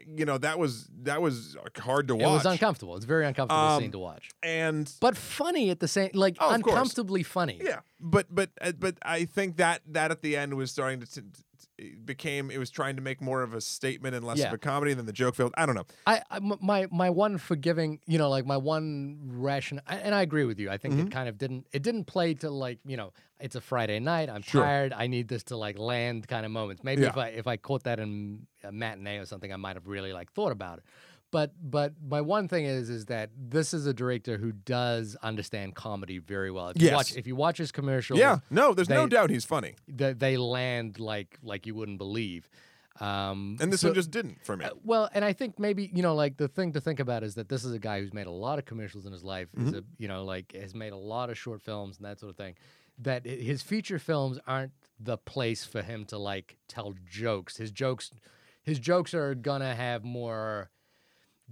[0.06, 2.94] you know that was that was hard to watch It was uncomfortable.
[2.96, 6.36] It's a very uncomfortable Um, scene to watch, and but funny at the same like
[6.38, 7.60] Oh, uncomfortably funny.
[7.62, 11.06] yeah but but uh, but i think that that at the end was starting to
[11.06, 11.22] t-
[11.78, 14.46] it became it was trying to make more of a statement and less Yeah.
[14.48, 17.36] of a comedy than the joke failed i don't know I, I my my one
[17.38, 20.70] forgiving, you know, like my one ration, and I agree with you.
[20.70, 21.08] I think Mm-hmm.
[21.08, 21.66] it kind of didn't.
[21.72, 24.28] It didn't play to like, you know, it's a Friday night.
[24.30, 24.62] I'm Sure.
[24.62, 24.92] tired.
[24.92, 26.82] I need this to like land kind of moments.
[26.84, 29.86] Maybe if I if I caught that in a matinee or something, I might have
[29.88, 30.84] really like thought about it.
[31.32, 35.74] But but my one thing is is that this is a director who does understand
[35.74, 36.68] comedy very well.
[36.68, 39.74] If you watch if you watch his commercials, yeah no there's no doubt he's funny
[39.88, 42.48] they, they land like like you wouldn't believe.
[43.00, 45.90] Um, and this so- one just didn't for me uh, well, and I think maybe
[45.92, 48.14] you know, like the thing to think about is that this is a guy who's
[48.14, 49.48] made a lot of commercials in his life.
[49.56, 49.78] Is Mm-hmm.
[49.78, 52.36] a you know, like has made a lot of short films and that sort of
[52.36, 52.54] thing.
[53.00, 57.58] That his feature films aren't the place for him to like tell jokes.
[57.58, 58.10] His jokes,
[58.62, 60.70] his jokes are gonna have more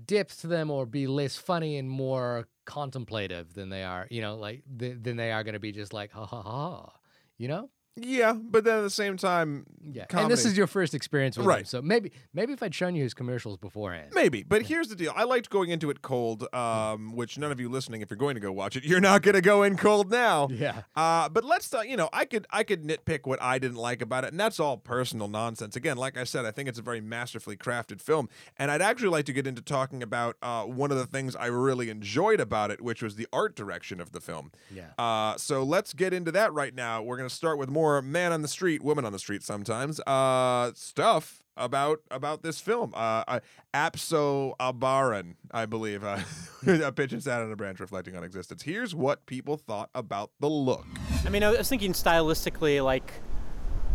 [0.03, 4.07] depth to them or be less funny and more contemplative than they are.
[4.11, 6.93] You know, like th- than they are gonna be just like ha ha ha.
[7.39, 7.71] You know.
[7.97, 11.45] Yeah but then at the same time Yeah, and this is your first experience with
[11.45, 11.67] him, Right.
[11.67, 15.13] so maybe maybe if I'd shown you his commercials beforehand, Maybe, but here's the deal.
[15.15, 18.35] I liked going into it cold, um, which none of you listening, if you're going
[18.35, 20.49] to go watch it, you're not going to go in cold now.
[20.51, 20.83] Yeah.
[20.97, 24.01] Uh, but let's, uh, you know, I could I could nitpick what I didn't like
[24.03, 25.77] about it, and that's all personal nonsense.
[25.77, 28.29] Again, like I said, I think it's a very masterfully crafted film,
[28.59, 31.47] and I'd actually like to get into talking about uh, one of the things I
[31.47, 34.51] really enjoyed about it, which was the art direction of the film.
[34.75, 34.91] Yeah.
[34.99, 37.03] Uh, so let's get into that right now.
[37.03, 40.01] We're going to start with more man on the street, woman on the street sometimes
[40.01, 42.93] uh, stuff about about this film.
[42.95, 43.41] Uh, uh,
[43.73, 46.19] Apso Abaran, I believe, uh,
[46.67, 48.63] a pigeon sat on a branch reflecting on existence.
[48.63, 50.87] Here's what people thought about the look.
[51.25, 53.13] I mean, I was thinking stylistically, like,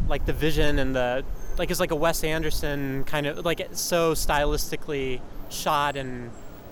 [0.07, 1.23] like the vision and the,
[1.57, 6.31] like, it's like a Wes Anderson kind of, like, so stylistically shot and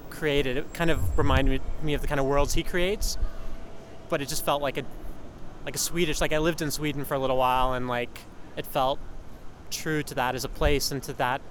[0.09, 0.57] created.
[0.57, 3.17] It kind of reminded me of the kind of worlds he creates,
[4.09, 4.83] but it just felt like a,
[5.65, 6.21] like a Swedish.
[6.21, 8.19] Like I lived in Sweden for a little while, and like
[8.55, 8.99] it felt
[9.69, 11.41] true to that as a place and to that.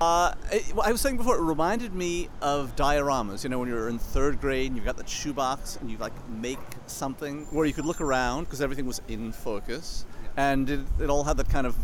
[0.00, 3.44] Uh, it, I was saying before, it reminded me of dioramas.
[3.44, 6.12] You know, when you're in third grade and you've got the shoebox and you like
[6.28, 10.04] make something where you could look around because everything was in focus,
[10.36, 11.76] and it, it all had that kind of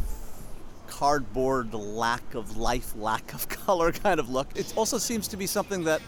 [0.88, 4.49] cardboard lack of life, lack of color kind of look.
[4.55, 6.03] It also seems to be something that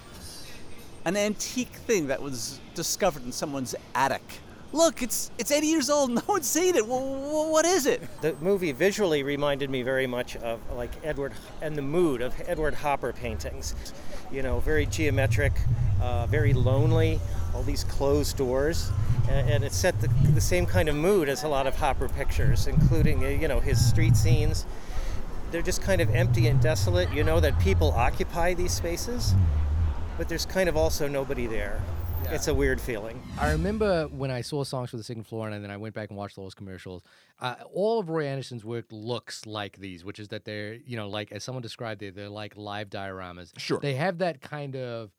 [1.07, 4.41] an antique thing that was discovered in someone's attic.
[4.75, 6.11] Look, it's it's 80 years old.
[6.15, 6.83] No one's seen it.
[6.83, 8.03] Wh- what is it?
[8.23, 11.33] The movie visually reminded me very much of like Edward
[11.63, 13.77] and the mood of Edward Hopper paintings.
[14.33, 15.53] You know, very geometric,
[16.03, 17.21] uh, very lonely,
[17.55, 18.91] all these closed doors,
[19.29, 22.09] and, and it set the, the same kind of mood as a lot of Hopper
[22.09, 24.67] pictures, including uh, you know his street scenes.
[25.53, 27.13] They're just kind of empty and desolate.
[27.13, 29.37] You know that people occupy these spaces,
[30.19, 31.81] but there's kind of also nobody there.
[32.31, 33.23] It's a weird feeling.
[33.39, 36.09] I remember when I saw Songs for the Second Floor and then I went back
[36.11, 37.03] and watched all those commercials.
[37.41, 41.09] Uh, all of Roy Andersson's work looks like these, which is that they're, you know,
[41.09, 43.53] like as someone described it, they're like live dioramas.
[43.59, 43.79] Sure.
[43.79, 45.11] They have that kind of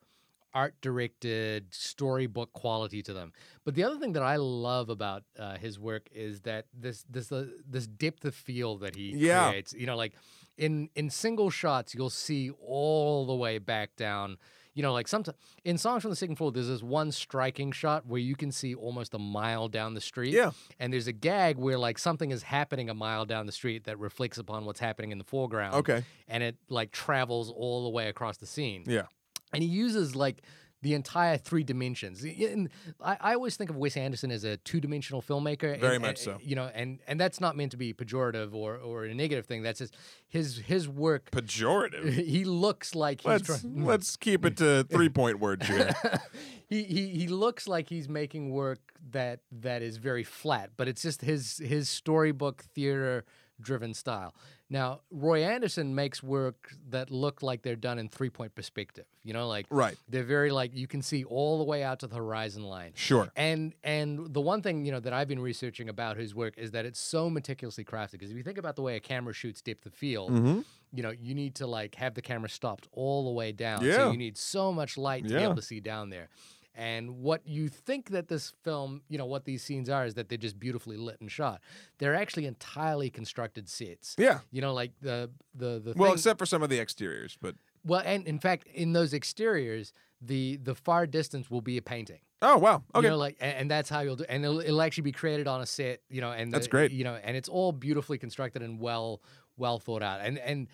[0.52, 3.32] art directed storybook quality to them.
[3.64, 7.30] But the other thing that I love about uh, his work is that this this
[7.32, 9.50] uh, this depth of field that he Yeah.
[9.50, 9.72] creates.
[9.72, 10.12] You know, like
[10.58, 14.38] in in single shots, you'll see all the way back down.
[14.76, 18.06] You know, like sometimes in songs from the second floor, there's this one striking shot
[18.06, 20.34] where you can see almost a mile down the street.
[20.34, 20.50] Yeah.
[20.78, 23.98] And there's a gag where like something is happening a mile down the street that
[23.98, 25.74] reflects upon what's happening in the foreground.
[25.76, 26.04] Okay.
[26.28, 29.06] And it like travels all the way across the scene Yeah.
[29.52, 30.42] and he uses like
[30.82, 32.22] the entire three dimensions.
[32.22, 32.68] And
[33.02, 35.80] I, I always think of Wes Anderson as a two-dimensional filmmaker.
[35.80, 36.38] Very and- much so.
[36.42, 39.62] You know, and and that's not meant to be pejorative or or a negative thing.
[39.62, 39.96] That's just
[40.28, 41.30] his his work.
[41.30, 42.24] Pejorative.
[42.36, 43.84] He looks like he's Let's trying.
[43.84, 45.94] let's keep it to three point words here.
[46.68, 51.02] he, he he looks like he's making work that that is very flat, but it's
[51.02, 53.24] just his his storybook theater
[53.60, 54.34] driven style.
[54.68, 59.04] Now, Roy Andersson makes work that look like they're done in three point perspective.
[59.22, 59.96] You know, like Right.
[60.08, 62.92] they're very like you can see all the way out to the horizon line.
[62.94, 63.30] Sure.
[63.36, 66.72] And and the one thing you know that I've been researching about his work is
[66.72, 68.12] that it's so meticulously crafted.
[68.12, 70.60] Because if you think about the way a camera shoots depth of field, Mm-hmm.
[70.92, 73.84] you know you need to like have the camera stopped all the way down.
[73.84, 73.96] Yeah.
[73.96, 76.28] So you need so much light to be able to see down there.
[76.76, 80.28] And what you think that this film, you know, what these scenes are, is that
[80.28, 81.60] they're just beautifully lit and shot.
[81.98, 84.14] They're actually entirely constructed sets.
[84.18, 84.40] Yeah.
[84.52, 87.54] You know, like the the the Well, thing- except for some of the exteriors, but
[87.84, 92.20] well, and in fact, in those exteriors, the the far distance will be a painting.
[92.42, 94.82] oh wow, okay, You know, like, and, and that's how you'll do, and it'll, it'll
[94.82, 96.00] actually be created on a set.
[96.10, 96.90] You know, and That's great.
[96.92, 99.22] You know, and it's all beautifully constructed and well
[99.56, 100.20] well thought out.
[100.20, 100.68] And and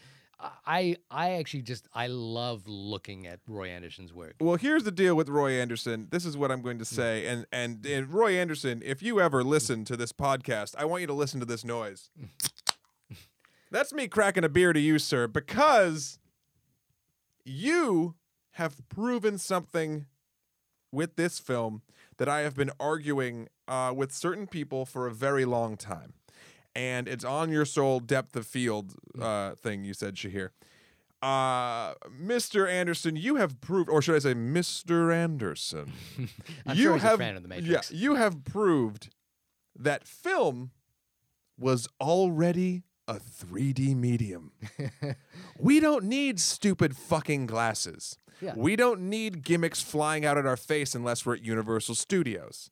[0.67, 4.35] I I actually just I love looking at Roy Andersson's work.
[4.41, 6.09] Well, here's the deal with Roy Andersson.
[6.11, 6.95] This is what I'm going to mm.
[6.95, 7.99] say, and and, mm.
[7.99, 9.47] and Roy Andersson, if you ever mm.
[9.47, 12.11] listen to this podcast, I want you to listen to this noise.
[13.71, 16.19] That's me cracking a beer to you, sir, because
[17.45, 18.17] you
[18.53, 20.07] have proven something
[20.91, 21.83] with this film
[22.19, 26.13] that I have been arguing uh, with certain people for a very long time.
[26.75, 30.51] And it's on your soul depth of field uh, thing you said, Shahir.
[31.23, 32.69] Uh, Mr.
[32.69, 35.15] Andersson, you have proved, or should I say, Mr.
[35.15, 35.93] Anderson,
[36.67, 39.11] I'm you sure he's a have, fan of The yeah, you have proved
[39.79, 40.73] that film
[41.59, 44.53] was already a 3D medium.
[45.59, 48.17] we don't need stupid fucking glasses.
[48.41, 48.55] Yeah.
[48.57, 52.71] We don't need gimmicks flying out at our face unless we're at Universal Studios.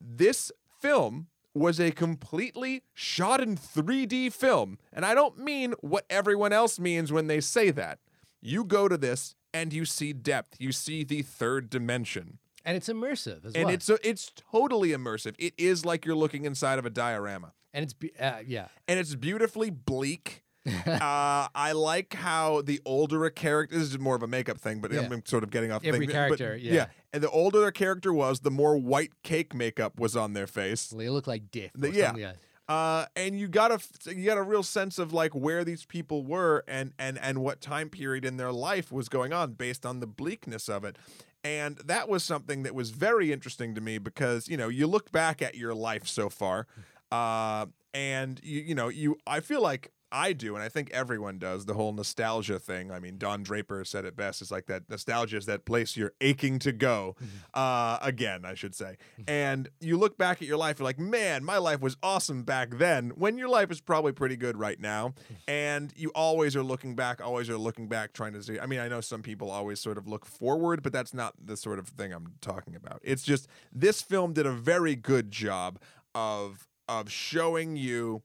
[0.00, 4.78] This film was a completely shot in 3D film.
[4.92, 7.98] And I don't mean what everyone else means when they say that.
[8.40, 12.38] You go to this and you see depth, you see the third dimension.
[12.64, 13.68] and it's immersive as And well.
[13.68, 15.34] And it's it's totally immersive.
[15.38, 17.52] It is like you're looking inside of a diorama.
[17.72, 18.68] and it's be- uh, yeah.
[18.88, 20.42] And it's beautifully bleak.
[20.86, 24.80] uh, I like how the older a character this is more of a makeup thing,
[24.80, 25.08] but Yeah.
[25.10, 26.10] I'm sort of getting off the Every thing.
[26.10, 26.86] character, but, yeah.
[27.12, 30.88] And the older their character was, the more white cake makeup was on their face.
[30.88, 31.70] They look like diff.
[31.74, 32.06] The- or yeah.
[32.06, 32.32] something, yeah.
[32.68, 33.78] Uh, and you got a
[34.12, 37.60] you got a real sense of like where these people were and and and what
[37.60, 40.96] time period in their life was going on based on the bleakness of it.
[41.44, 45.12] And that was something that was very interesting to me because you know you look
[45.12, 46.66] back at your life so far,
[47.12, 51.38] uh, and you you know you I feel like I do, and I think everyone
[51.38, 52.90] does the whole nostalgia thing.
[52.90, 54.40] I mean, Don Draper said it best.
[54.40, 57.16] It's like that nostalgia is that place you're aching to go.
[57.22, 57.36] Mm-hmm.
[57.52, 58.96] Uh, again, I should say.
[59.20, 59.22] Mm-hmm.
[59.28, 62.78] And you look back at your life, you're like, man, my life was awesome back
[62.78, 63.10] then.
[63.10, 65.36] When your life is probably pretty good right now, mm.
[65.46, 68.58] and you always are looking back, always are looking back, trying to see.
[68.58, 71.58] I mean, I know some people always sort of look forward, but that's not the
[71.58, 73.00] sort of thing I'm talking about.
[73.02, 75.78] It's just this film did a very good job
[76.14, 78.22] of of showing you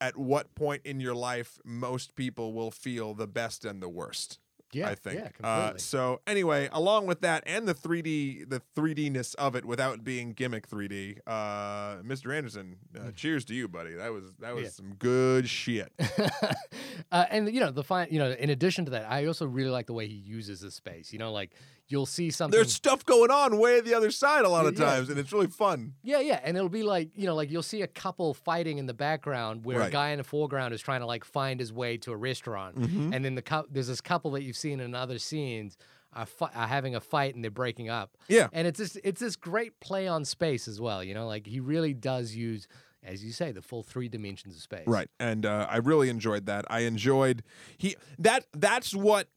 [0.00, 4.38] at what point in your life most people will feel the best and the worst.
[4.74, 5.18] Yeah, I think.
[5.20, 5.80] yeah, uh, completely.
[5.80, 10.66] so anyway, along with that and the 3D, the 3Dness of it without being gimmick
[10.66, 12.34] 3D, uh, Mr.
[12.34, 13.92] Andersson, uh, cheers to you, buddy.
[13.92, 14.70] That was that was Yeah.
[14.70, 15.92] some good shit.
[17.12, 18.08] uh, and you know the fine.
[18.10, 20.70] You know, in addition to that, I also really like the way he uses the
[20.70, 21.12] space.
[21.12, 21.50] You know, like
[21.88, 22.56] you'll see something.
[22.56, 24.84] There's stuff going on way the other side a lot of Yeah.
[24.86, 25.94] times, and it's really fun.
[26.02, 28.86] Yeah, yeah, and it'll be like you know, like you'll see a couple fighting in
[28.86, 29.88] the background where Right.
[29.88, 32.78] a guy in the foreground is trying to like find his way to a restaurant,
[32.78, 33.12] Mm-hmm.
[33.12, 35.76] and then the cou- there's this couple that you've seen in other scenes
[36.14, 38.16] are, fi- are having a fight and they're breaking up.
[38.28, 38.48] Yeah.
[38.52, 41.02] and it's this it's this great play on space as well.
[41.02, 42.68] You know, like he really does use,
[43.02, 44.86] as you say, the full three dimensions of space.
[44.86, 45.08] Right.
[45.18, 46.64] And uh, I really enjoyed that.
[46.70, 47.42] I enjoyed
[47.78, 49.28] he that that's what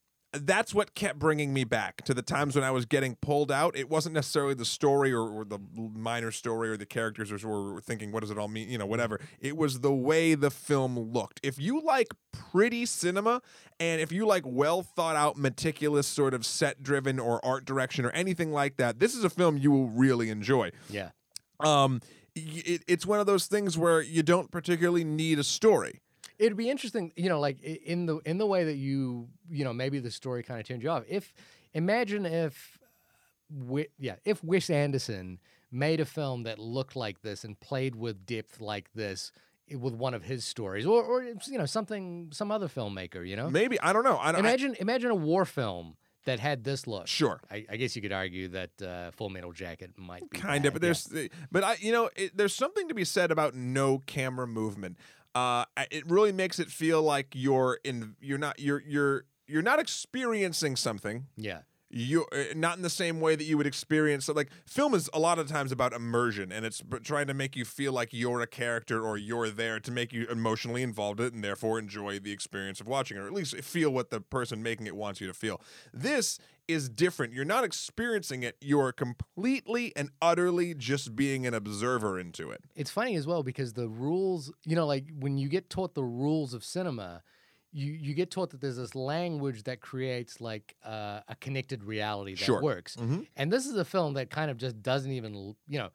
[0.41, 3.75] that's what kept bringing me back to the times when I was getting pulled out.
[3.75, 7.81] It wasn't necessarily the story or, or the minor story or the characters or, or
[7.81, 8.69] thinking, what does it all mean?
[8.69, 9.19] You know, whatever.
[9.39, 11.39] It was the way the film looked.
[11.43, 13.41] If you like pretty cinema
[13.79, 18.05] and if you like well thought out, meticulous, sort of set driven or art direction
[18.05, 20.71] or anything like that, this is a film you will really enjoy.
[20.89, 21.09] Yeah.
[21.59, 22.01] Um,
[22.36, 26.01] it, it's one of those things where you don't particularly need a story.
[26.38, 29.73] It'd be interesting, you know, like in the in the way that you, you know,
[29.73, 31.03] maybe the story kind of turned you off.
[31.07, 31.33] If
[31.73, 32.77] imagine if,
[33.55, 35.39] Wi- yeah, if Wes Anderson
[35.71, 39.31] made a film that looked like this and played with depth like this
[39.71, 43.49] with one of his stories, or or you know something, some other filmmaker, you know,
[43.49, 44.17] Maybe I don't know.
[44.17, 44.38] I don't.
[44.45, 47.05] I- imagine imagine a war film that had this look.
[47.07, 47.39] Sure.
[47.51, 50.67] I, I guess you could argue that uh, Full Metal Jacket might be kind bad,
[50.69, 50.88] of but yeah.
[51.13, 54.97] there's but i you know it, there's something to be said about no camera movement
[55.36, 59.79] uh it really makes it feel like you're in you're not you're you're you're not
[59.79, 61.59] experiencing something yeah.
[61.96, 65.20] You uh, not in the same way that you would experience like film is a
[65.20, 68.48] lot of times about immersion and it's trying to make you feel like you're a
[68.48, 72.32] character or you're there to make you emotionally involved in it and therefore enjoy the
[72.32, 75.28] experience of watching it or at least feel what the person making it wants you
[75.28, 75.62] to feel.
[75.93, 76.38] This
[76.68, 77.32] is different.
[77.32, 78.58] You're not experiencing it.
[78.60, 82.62] You're completely and utterly just being an observer into it.
[82.76, 86.04] It's funny as well because the rules, you know, like when you get taught the
[86.04, 87.24] rules of cinema,
[87.82, 92.34] you you get taught that there's this language that creates like uh, a connected reality
[92.34, 92.61] that Sure.
[92.61, 92.95] works.
[92.95, 93.28] Mhm.
[93.36, 95.89] And this is a film that kind of just doesn't even, you know,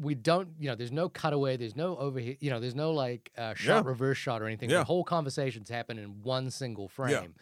[0.00, 3.30] we don't, you know, there's no cutaway, there's no overheat, you know, there's no like
[3.36, 3.88] uh, shot Yeah.
[3.88, 4.70] reverse shot or anything.
[4.70, 4.78] Yeah.
[4.78, 7.34] The whole conversations happen in one single frame.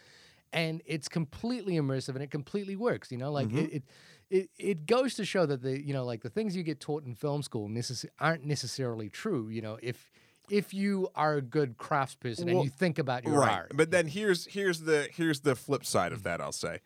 [0.51, 3.57] And it's completely immersive and it completely works, you know, like Mhm.
[3.65, 3.83] it, it
[4.31, 7.03] it it goes to show that the you know like the things you get taught
[7.03, 9.49] in film school necess- aren't necessarily true.
[9.49, 10.11] You know, if
[10.49, 13.51] if you are a good craftsperson and you think about your right.
[13.51, 16.79] art, but then here's here's the here's the flip side of that i'll say.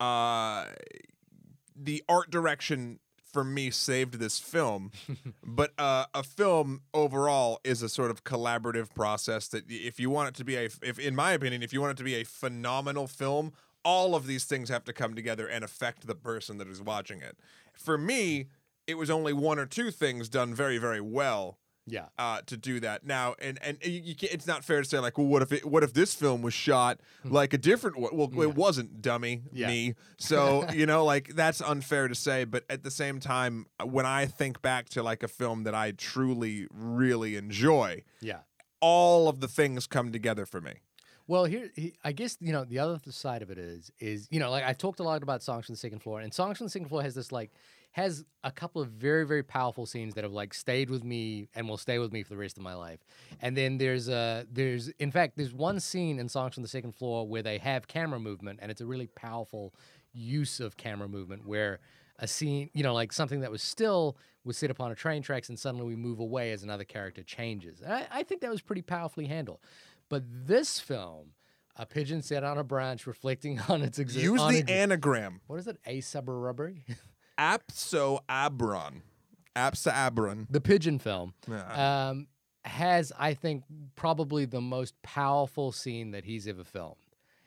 [0.00, 0.66] Uh
[1.74, 2.98] the art direction
[3.32, 4.90] for me saved this film
[5.44, 10.28] but uh, a film overall is a sort of collaborative process that if you want
[10.28, 12.24] it to be a if in my opinion if you want it to be a
[12.24, 13.52] phenomenal film
[13.84, 17.20] all of these things have to come together and affect the person that is watching
[17.20, 17.38] it.
[17.74, 18.46] For me
[18.86, 21.58] it was only one or two things done very very well
[21.88, 24.88] yeah, uh, to do that now, and and you, you can't, it's not fair to
[24.88, 27.98] say like, well, what if it, what if this film was shot like a different?
[27.98, 29.56] Well, it wasn't, dummy, Hmm.
[29.56, 29.68] Yeah.
[29.68, 29.94] me.
[30.18, 34.26] So you know, like that's unfair to say, but at the same time, when I
[34.26, 38.40] think back to like a film that I truly really enjoy, yeah.
[38.80, 40.74] all of the things come together for me.
[41.26, 41.70] Well, here
[42.02, 44.72] I guess you know the other side of it is is you know like I
[44.72, 47.02] talked a lot about songs from the second floor, and songs from the second floor
[47.02, 47.50] has this like
[47.98, 51.68] has a couple of very very powerful scenes that have like stayed with me and
[51.68, 53.00] will stay with me for the rest of my life.
[53.42, 56.94] And then there's a there's in fact there's one scene in songs from the second
[56.94, 59.74] floor where they have camera movement, and it's a really powerful
[60.12, 61.80] use of camera movement where
[62.20, 65.48] a scene you know like something that was still was set upon a train tracks
[65.48, 67.80] and suddenly we move away as another character changes.
[67.80, 69.58] And I, I think that was pretty powerfully handled.
[70.08, 71.32] But this film,
[71.74, 74.40] a pigeon sat on a branch reflecting on its existence.
[74.40, 75.78] Use the anagram what is it?
[75.84, 76.84] A suburubbery?
[77.38, 79.02] apsoabron,
[79.56, 80.46] apsoabron.
[80.50, 82.08] the pigeon film Yeah.
[82.10, 82.26] um,
[82.64, 83.64] has, I think,
[83.96, 86.96] probably the most powerful scene that he's ever filmed.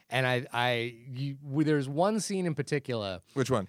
[0.10, 3.22] And I, I, you, there's one scene in particular.
[3.34, 3.68] Which one?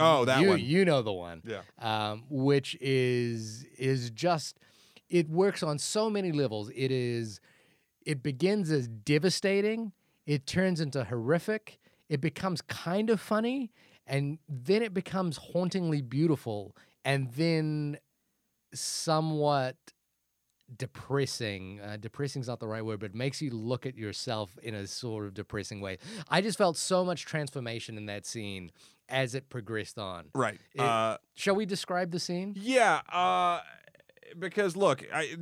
[0.00, 0.60] Oh, that you, one.
[0.60, 1.42] You know the one.
[1.46, 1.60] Yeah.
[1.80, 4.58] Um, which is is just
[5.08, 6.70] it works on so many levels.
[6.76, 7.40] It is
[8.04, 9.92] it begins as devastating,
[10.26, 11.78] it turns into horrific,
[12.10, 13.70] it becomes kind of funny,
[14.08, 17.98] and then it becomes hauntingly beautiful, and then
[18.74, 19.76] somewhat
[20.76, 21.80] depressing.
[21.80, 24.74] Uh, depressing is not the right word, but it makes you look at yourself in
[24.74, 25.98] a sort of depressing way.
[26.28, 28.70] I just felt so much transformation in that scene
[29.08, 30.26] as it progressed on.
[30.34, 30.60] Right.
[30.74, 32.54] It- uh, Shall we describe the scene?
[32.56, 33.60] Yeah, uh,
[34.38, 35.36] because look, I,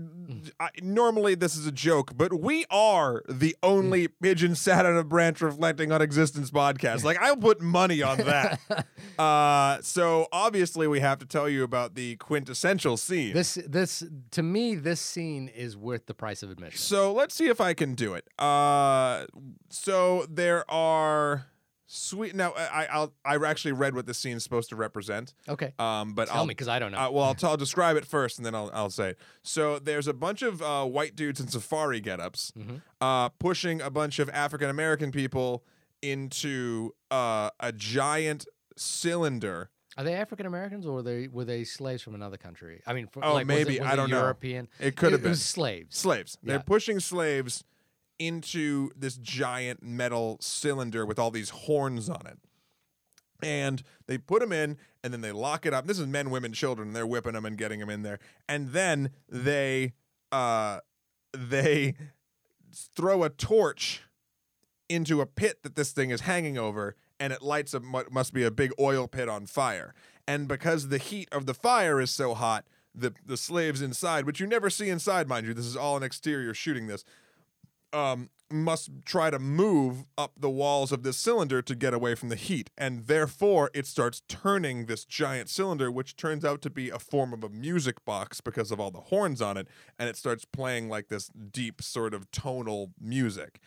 [0.60, 5.04] I normally this is a joke, but we are the only pigeon sat on a
[5.04, 7.04] branch reflecting on existence podcast.
[7.04, 8.86] Like I'll put money on that.
[9.18, 13.32] uh, so obviously we have to tell you about the quintessential scene.
[13.32, 16.78] This this to me this scene is worth the price of admission.
[16.78, 18.26] so let's see if I can do it.
[18.38, 19.26] Uh,
[19.68, 21.46] so there are
[21.86, 22.34] sweet.
[22.34, 25.34] Now I I'll, I actually read what this scene is supposed to represent.
[25.48, 25.72] Okay.
[25.78, 26.98] Um, but Tell I'll, me because I don't know.
[26.98, 29.18] Uh, well, I'll, t- I'll describe it first, and then I'll, I'll say it.
[29.42, 32.82] So there's a bunch of uh, white dudes in safari getups Mhm.
[33.00, 35.64] uh, pushing a bunch of African American people
[36.02, 39.70] into uh, a giant cylinder.
[39.98, 42.82] Are they African Americans or were they were they slaves from another country?
[42.86, 43.78] I mean, Oh, like, was it- maybe.
[43.80, 44.20] was I don't know.
[44.20, 44.68] European.
[44.78, 45.96] It could have been slaves.
[45.96, 46.36] slaves.
[46.42, 47.64] They're pushing slaves
[48.18, 52.38] into this giant metal cylinder with all these horns on it.
[53.42, 55.86] And they put them in and then they lock it up.
[55.86, 56.92] This is men, women, children.
[56.92, 58.18] They're whipping them and getting them in there.
[58.48, 59.92] And then they
[60.32, 60.80] uh
[61.32, 61.94] they
[62.94, 64.02] throw a torch
[64.88, 68.44] into a pit that this thing is hanging over and it lights up must be
[68.44, 69.94] a big oil pit on fire.
[70.28, 74.40] And because the heat of the fire is so hot, the the slaves inside, which
[74.40, 77.04] you never see inside, mind you, this is all an exterior shooting this,
[77.92, 82.28] um, must try to move up the walls of this cylinder to get away from
[82.28, 82.70] the heat.
[82.78, 87.32] And therefore, it starts turning this giant cylinder, which turns out to be a form
[87.32, 89.68] of a music box because of all the horns on it.
[89.98, 93.60] And it starts playing like this deep, sort of tonal music.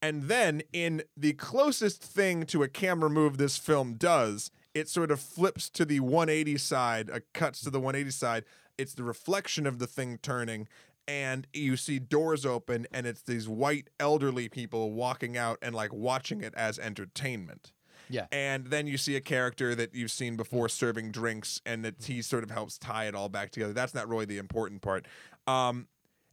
[0.00, 5.10] And then, in the closest thing to a camera move this film does, it sort
[5.10, 8.44] of flips to the 180 side, uh, cuts to the 180 side.
[8.76, 10.68] It's the reflection of the thing turning,
[11.08, 15.92] and you see doors open, and it's these white elderly people walking out and like
[15.92, 17.72] watching it as entertainment.
[18.10, 18.26] Yeah.
[18.30, 22.22] And then you see a character that you've seen before serving drinks, and that he
[22.22, 23.72] sort of helps tie it all back together.
[23.72, 25.06] That's not really the important part.
[25.46, 25.88] Um,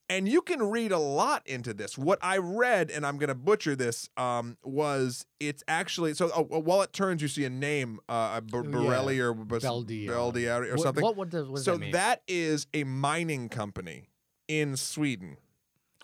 [0.08, 1.98] and you can read a lot into this.
[1.98, 6.30] What I read, and I'm going to butcher this, um, was it's actually so.
[6.36, 9.24] Oh, while it turns, you see a name, uh, B- Oh, yeah.
[9.24, 11.04] Or Bas- or- or What- something.
[11.04, 14.10] What, what does, what does so that that is a mining company
[14.48, 15.38] in Sweden.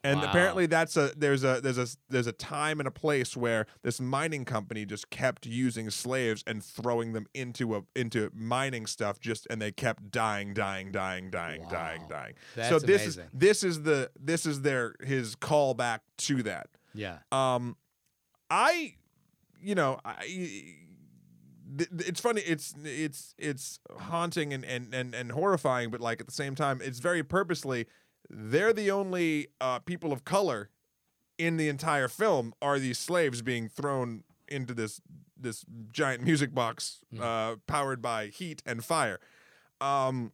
[0.03, 0.29] And Wow.
[0.29, 4.01] apparently that's a there's a there's a there's a time and a place where this
[4.01, 9.45] mining company just kept using slaves and throwing them into a into mining stuff just
[9.51, 12.07] and they kept dying dying dying dying dying Wow.
[12.09, 12.33] dying.
[12.55, 13.23] That's so this amazing.
[13.25, 16.69] is this is the this is their his callback to that.
[16.95, 17.19] yeah.
[17.31, 17.77] Um,
[18.49, 18.95] I,
[19.61, 20.25] you know, I.
[21.77, 22.41] It's funny.
[22.41, 26.81] It's it's it's haunting and, and, and, and horrifying, but like at the same time,
[26.83, 27.85] it's very purposely.
[28.33, 30.69] They're the only uh, people of color
[31.37, 35.01] in the entire film are these slaves being thrown into this
[35.37, 39.19] this giant music box uh, powered by heat and fire.
[39.79, 40.33] Um,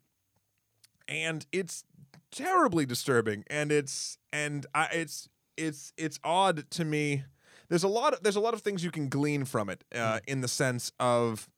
[1.07, 1.85] and it's
[2.29, 7.23] terribly disturbing and it's and I, it's it's it's odd to me.
[7.69, 10.19] There's a lot of there's a lot of things you can glean from it uh,
[10.27, 11.49] in the sense of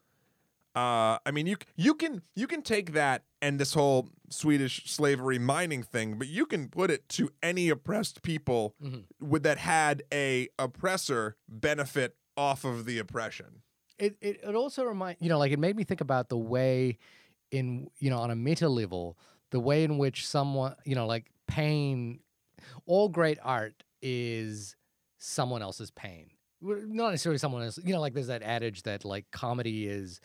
[0.76, 5.40] uh, I mean you you can you can take that and this whole Swedish slavery
[5.40, 9.28] mining thing but you can put it to any oppressed people mm-hmm.
[9.28, 13.62] with that had a oppressor benefit off of the oppression.
[13.98, 16.98] It, it it also remind you know like it made me think about the way
[17.52, 19.18] in you know on a meta level
[19.52, 22.22] the way in which someone you know like pain
[22.86, 24.76] all great art is
[25.18, 26.30] someone else's pain.
[26.62, 30.22] Not necessarily someone else you know like there's that adage that like comedy is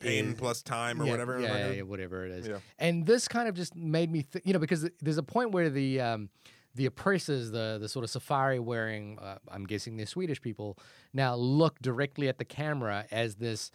[0.00, 2.58] pain is- plus time or yeah, whatever yeah, yeah, yeah, whatever it is Yeah.
[2.78, 5.70] and this kind of just made me th- you know because there's a point where
[5.70, 6.30] the um
[6.74, 10.78] the oppressors, the the sort of safari wearing, uh, I'm guessing they're Swedish people,
[11.12, 13.72] now look directly at the camera as this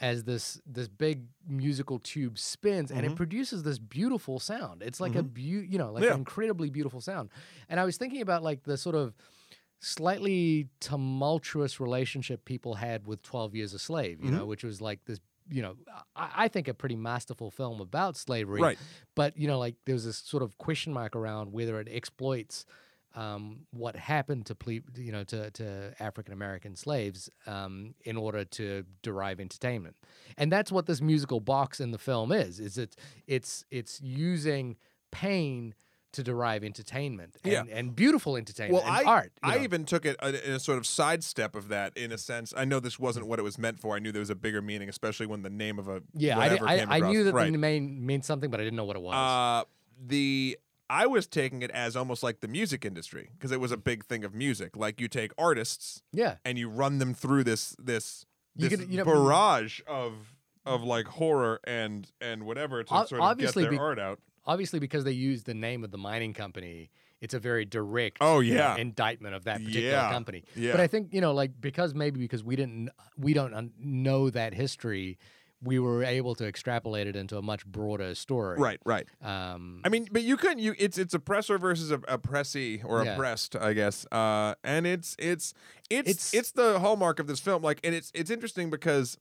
[0.00, 4.82] as this this big musical tube spins and it produces this beautiful sound.
[4.82, 6.10] It's like a beau- you know, like Yeah.
[6.10, 7.30] an incredibly beautiful sound.
[7.70, 9.14] And I was thinking about like the sort of
[9.80, 15.04] slightly tumultuous relationship people had with 12 Years a Slave, you know, which was like
[15.06, 15.76] this, you know,
[16.16, 18.60] I, I think a pretty masterful film about slavery.
[18.60, 18.78] Right.
[19.14, 22.66] But, you know, like there's this sort of question mark around whether it exploits
[23.14, 28.44] um, what happened to ple- you know to, to African American slaves um, in order
[28.44, 29.96] to derive entertainment,
[30.38, 32.60] and that's what this musical box in the film is.
[32.60, 34.76] Is it it's it's using
[35.10, 35.74] pain
[36.12, 37.64] to derive entertainment and, Yeah.
[37.70, 39.32] and beautiful entertainment well, and I, art.
[39.42, 39.62] I know.
[39.64, 42.52] even took it in a sort of sidestep of that, in a sense.
[42.56, 43.96] I know this wasn't what it was meant for.
[43.96, 46.56] I knew there was a bigger meaning, especially when the name of a yeah, I,
[46.56, 47.50] I, I knew that right.
[47.50, 49.14] the name meant something, but I didn't know what it was.
[49.14, 49.64] Uh,
[50.04, 50.58] the
[50.90, 54.04] I was taking it as almost like the music industry because it was a big
[54.04, 54.76] thing of music.
[54.76, 58.90] Like you take artists yeah, and you run them through this this You this could-
[58.90, 60.34] you know- barrage of
[60.66, 64.20] of like horror and and whatever to sort of get their be- art out.
[64.46, 66.90] Obviously because they used the name of the mining company
[67.20, 68.76] it's a very direct Oh, you know, yeah.
[68.76, 70.10] indictment of that particular Yeah.
[70.10, 70.72] company Yeah.
[70.72, 74.54] but i think you know like because maybe because we didn't we don't know that
[74.54, 75.18] history
[75.64, 79.06] we were able to extrapolate it into a much broader story Right, right.
[79.22, 80.58] um I mean, but you couldn't.
[80.58, 83.12] You it's it's oppressor versus a, oppressee or Yeah.
[83.14, 84.04] oppressed, I guess.
[84.10, 85.54] Uh, and it's it's
[85.88, 87.62] it's It's- it's the hallmark of this film.
[87.62, 89.18] Like, and it's it's interesting because.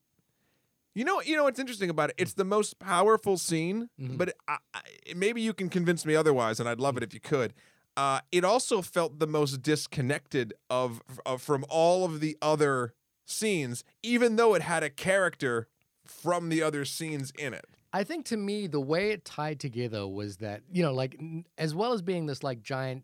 [0.93, 2.15] You know, you know what's interesting about it?
[2.17, 4.17] It's the most powerful scene, Mhm.
[4.17, 4.81] but I, I,
[5.15, 7.53] maybe you can convince me otherwise, and I'd love it if you could.
[7.95, 12.93] Uh, it also felt the most disconnected of, of from all of the other
[13.25, 15.67] scenes, even though it had a character
[16.03, 17.65] from the other scenes in it.
[17.93, 21.45] I think to me the way it tied together was that you know like n-
[21.57, 23.03] as well as being this like giant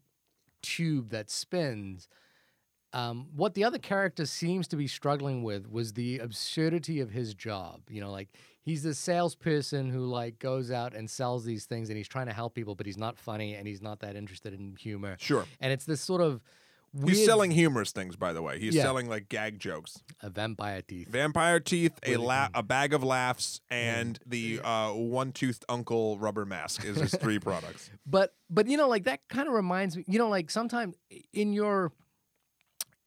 [0.61, 2.07] tube that spins
[2.97, 7.33] um, what the other character seems to be struggling with was the absurdity of his
[7.35, 7.81] job.
[7.89, 8.29] You know, like
[8.63, 12.33] he's the salesperson who like goes out and sells these things, and he's trying to
[12.33, 15.15] help people, but he's not funny and he's not that interested in humor.
[15.19, 15.45] Sure.
[15.59, 16.41] And it's this sort of
[16.93, 18.57] weird, He's selling humorous things, by the way.
[18.59, 18.81] He's Yeah.
[18.83, 21.07] selling like gag jokes, a vampire teeth.
[21.09, 26.83] vampire teeth, a la- a bag of laughs, and the uh, one-toothed uncle rubber mask
[26.83, 27.91] is his three products.
[28.07, 30.95] but but you know like that kind of reminds me you know like sometimes
[31.33, 31.91] in your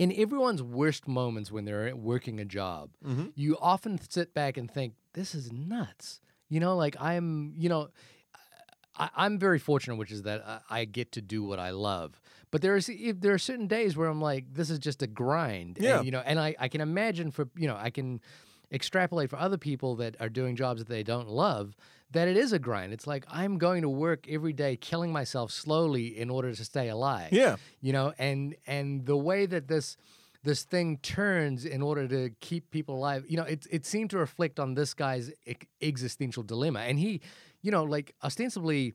[0.01, 3.33] in everyone's worst moments when they're working a job Mhm.
[3.35, 7.89] you often sit back and think this is nuts you know like i'm you know
[8.97, 12.21] I, i'm very fortunate which is that I, I get to do what i love
[12.51, 15.07] but there is if there are certain days where i'm like this is just a
[15.07, 16.03] grind and, Yeah.
[16.03, 18.21] you know and I, I can imagine for you know i can
[18.73, 21.77] extrapolate for other people that are doing jobs that they don't love
[22.13, 22.93] that it is a grind.
[22.93, 26.89] It's like I'm going to work every day killing myself slowly in order to stay
[26.89, 27.33] alive.
[27.33, 27.57] Yeah.
[27.81, 29.97] You know, and and the way that this
[30.43, 34.19] this thing turns in order to keep people alive, you know, it it seemed to
[34.19, 35.31] reflect on this guy's
[35.81, 36.81] existential dilemma.
[36.81, 37.21] And he,
[37.63, 38.95] you know, like ostensibly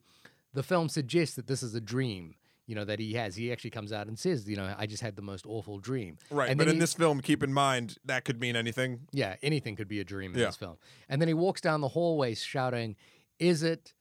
[0.53, 2.36] the film suggests that this is a dream.
[2.68, 3.36] You know that he has.
[3.36, 6.18] He actually comes out and says, "You know, I just had the most awful dream."
[6.32, 6.49] Right.
[6.49, 9.07] And but in he- this film, keep in mind that could mean anything.
[9.11, 10.47] yeah, anything could be a dream in Yeah.
[10.47, 10.78] this film.
[11.07, 12.95] And then he walks down the hallway shouting,
[13.39, 13.93] "Is it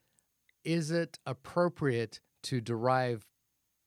[0.65, 3.27] is it appropriate to derive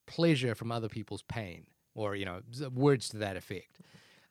[0.06, 1.66] pleasure from other people's pain?"
[1.96, 3.80] Or, you know, words to that effect.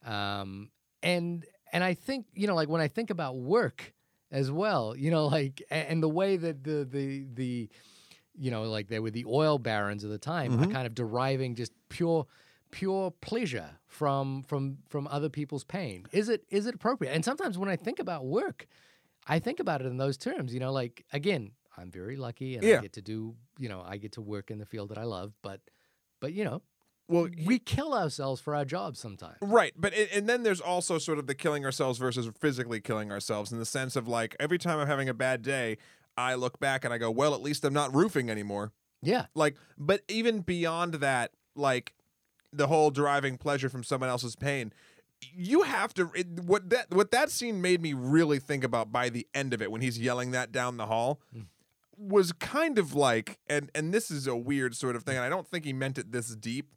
[0.05, 0.71] Um,
[1.03, 3.93] and and I think, you know, like when I think about work
[4.31, 7.69] as well, you know, like and the way that the the the
[8.39, 10.73] you know, like they were the oil barons of the time, are mm-hmm.
[10.73, 12.27] kind of deriving just pure
[12.71, 16.07] pure pleasure from from from other people's pain.
[16.13, 17.13] Is it is it appropriate?
[17.13, 18.67] And sometimes when I think about work,
[19.27, 20.53] I think about it in those terms.
[20.53, 22.79] You know, like again, I'm very lucky and Yeah.
[22.79, 25.05] I get to do, you know, I get to work in the field that I
[25.05, 25.61] love, but
[26.21, 26.63] but you know,
[27.09, 29.37] Well, we kill ourselves for our jobs sometimes.
[29.41, 33.13] Right, but it, and then there's also sort of the killing ourselves versus physically killing
[33.13, 35.79] ourselves in the sense of like every time I'm having a bad day,
[36.17, 38.73] I look back and I go, well, at least I'm not roofing anymore.
[39.03, 39.27] Yeah.
[39.35, 41.95] Like, but even beyond that, like
[42.53, 44.73] the whole deriving pleasure from someone else's pain,
[45.35, 46.11] you have to.
[46.15, 49.63] It, what that what that scene made me really think about by the end of
[49.63, 51.21] it when he's yelling that down the hall.
[51.33, 51.43] Hmm.
[51.99, 55.31] Was kind of like, and and this is a weird sort of thing, and I
[55.31, 56.69] don't think he meant it this deep,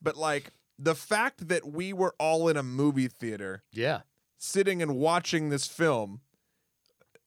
[0.00, 4.02] but like the fact that we were all in a movie theater Yeah.
[4.36, 6.20] sitting and watching this film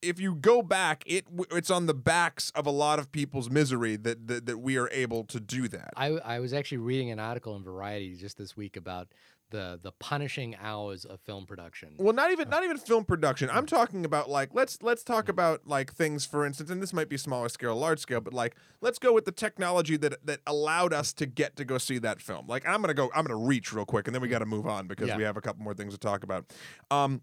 [0.02, 3.96] if you go back it it's on the backs of a lot of people's misery
[3.96, 5.94] that that, that we are able to do that.
[5.96, 9.10] I, I was actually reading an article in Variety just this week about
[9.52, 11.94] the the punishing hours of film production.
[11.98, 13.50] well not even uh, not even film production.
[13.50, 13.70] I'm mm.
[13.70, 15.30] talking about like let's let's talk mm.
[15.30, 18.56] about like things for instance and this might be smaller scale large scale but like
[18.80, 22.22] let's go with the technology that that allowed us to get to go see that
[22.22, 22.48] film.
[22.48, 24.32] Like i'm gonna go i'm gonna reach real quick and then we mm.
[24.32, 25.18] gotta move on because Yeah.
[25.18, 26.46] we have a couple more things to talk about.
[26.90, 27.22] Um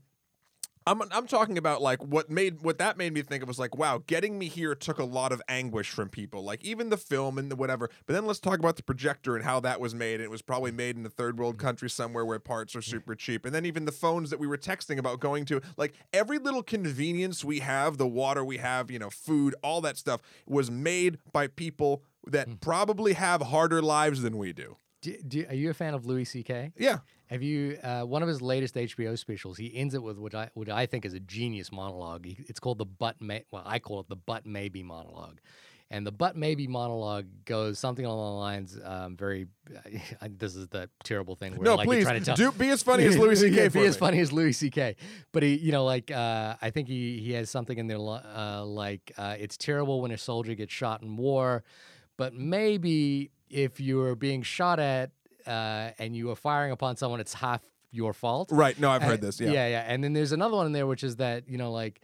[0.89, 3.77] I'm, I'm talking about like what made what that made me think of was like
[3.77, 7.37] wow getting me here took a lot of anguish from people like even the film
[7.37, 7.91] and the whatever.
[8.07, 10.73] But then let's talk about the projector and how that was made it was probably
[10.73, 11.61] made in a third world mm.
[11.61, 13.19] country somewhere where parts are super mm.
[13.19, 13.45] cheap.
[13.45, 16.63] And then even the phones that we were texting about going to like every little
[16.63, 21.19] convenience we have the water we have you know food all that stuff was made
[21.33, 22.61] by people that mm.
[22.61, 26.25] probably have harder lives than we do Do, do, are you a fan of Louis
[26.25, 26.73] C.K.?
[26.77, 29.57] yeah Have you uh, one of his latest HBO specials?
[29.57, 32.27] He ends it with what I what I think is a genius monologue.
[32.27, 35.39] He, it's called the but may well I call it the but maybe monologue,
[35.89, 39.47] and the but maybe monologue goes something along the lines um, very.
[40.29, 41.53] this is the terrible thing.
[41.53, 43.87] Where no like, please trying to tell, do be as funny as louis ck be
[43.87, 44.97] as funny as Louis C.K.
[45.31, 48.65] But he, you know, like uh, I think he he has something in there uh,
[48.65, 51.63] like uh, it's terrible when a soldier gets shot in war,
[52.17, 55.11] but maybe if you're being shot at
[55.47, 58.51] uh, and you are firing upon someone, it's half your fault.
[58.53, 59.85] right no i've heard this yeah yeah, yeah.
[59.89, 62.01] And then there's another one in there, which is that you know, like,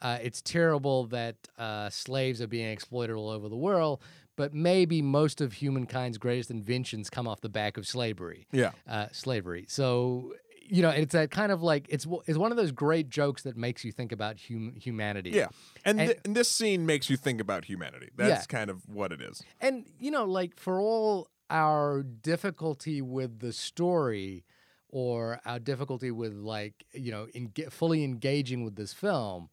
[0.00, 4.00] uh, it's terrible that uh, slaves are being exploited all over the world,
[4.36, 8.46] but maybe most of humankind's greatest inventions come off the back of slavery.
[8.50, 9.66] yeah Uh, slavery.
[9.68, 10.32] So
[10.68, 13.56] you know, it's that kind of like it's it's one of those great jokes that
[13.56, 15.30] makes you think about hum- humanity.
[15.30, 15.48] Yeah.
[15.84, 18.10] And, And- thi- and this scene makes you think about humanity.
[18.16, 18.58] That's Yeah.
[18.58, 19.42] kind of what it is.
[19.60, 24.44] And you know, like for all our difficulty with the story
[24.88, 29.48] or our difficulty with like, you know, in fully engaging with this film,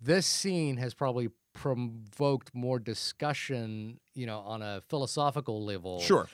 [0.00, 6.28] this scene has probably provoked more discussion, you know, on a philosophical level Sure.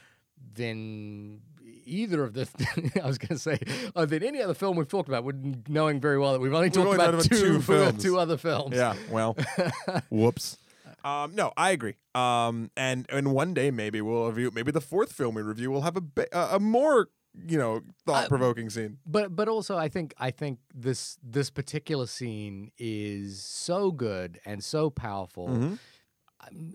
[0.55, 1.41] than
[1.87, 2.49] either of the
[3.03, 3.59] I was going to say
[3.95, 6.70] uh, than any other film we've talked about, with knowing very well that we've only
[6.70, 8.03] talked only about, about two, two films.
[8.03, 8.76] two other films.
[8.76, 8.95] Yeah.
[9.11, 9.37] Well,
[10.11, 10.59] whoops.
[11.05, 11.95] Um, no, I agree.
[12.14, 14.51] Um, and and one day maybe we'll review.
[14.55, 17.09] Maybe the fourth film we review will have a bi- a a more
[17.47, 18.99] you know, thought provoking scene.
[19.05, 24.62] But but also I think I think this this particular scene is so good and
[24.62, 25.49] so powerful.
[25.49, 25.78] Mhm.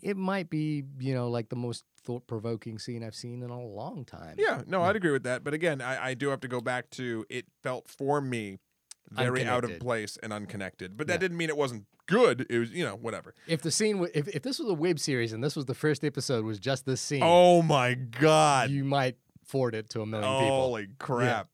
[0.03, 3.61] It might be you know like the most thought provoking scene I've seen in a
[3.61, 4.35] long time.
[4.37, 5.43] Yeah, no, I'd agree with that.
[5.43, 8.57] But again, I, I do have to go back to it felt for me
[9.11, 10.95] very out of place and unconnected.
[10.95, 11.17] But that Yeah.
[11.17, 12.45] didn't mean it wasn't good.
[12.49, 13.33] It was, you know, whatever.
[13.47, 15.73] If the scene, wa- if if this was a web series and this was the
[15.75, 18.69] first episode was just this scene, Oh my god.
[18.69, 20.61] you might forward it to a million people.
[20.61, 21.49] Holy crap.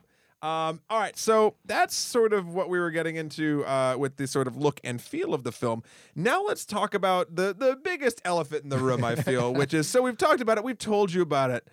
[0.45, 4.27] Um, all right, so that's sort of what we were getting into uh, with the
[4.27, 5.81] sort of look and feel of the film.
[6.13, 9.03] Now let's talk about the the biggest elephant in the room.
[9.03, 11.67] I feel, which is so we've talked about it, we've told you about it.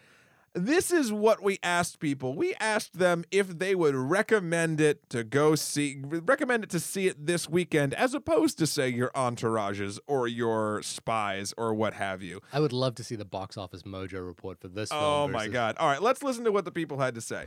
[0.54, 2.34] This is what we asked people.
[2.34, 7.06] We asked them if they would recommend it to go see, recommend it to see
[7.06, 12.22] it this weekend, as opposed to say your entourages or your spies or what have
[12.22, 12.42] you.
[12.52, 15.02] I would love to see the box office mojo report for this film.
[15.02, 15.78] Oh my god!
[15.78, 17.46] All right, let's listen to what the people had to say.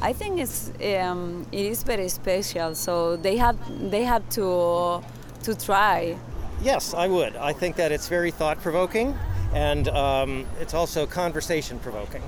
[0.00, 2.74] I think it's um, it is very special.
[2.74, 3.58] So they have
[3.90, 5.04] they have to
[5.42, 6.16] to try.
[6.62, 7.36] Yes, I would.
[7.36, 9.14] I think that it's very thought provoking
[9.52, 12.22] and um, it's also conversation provoking.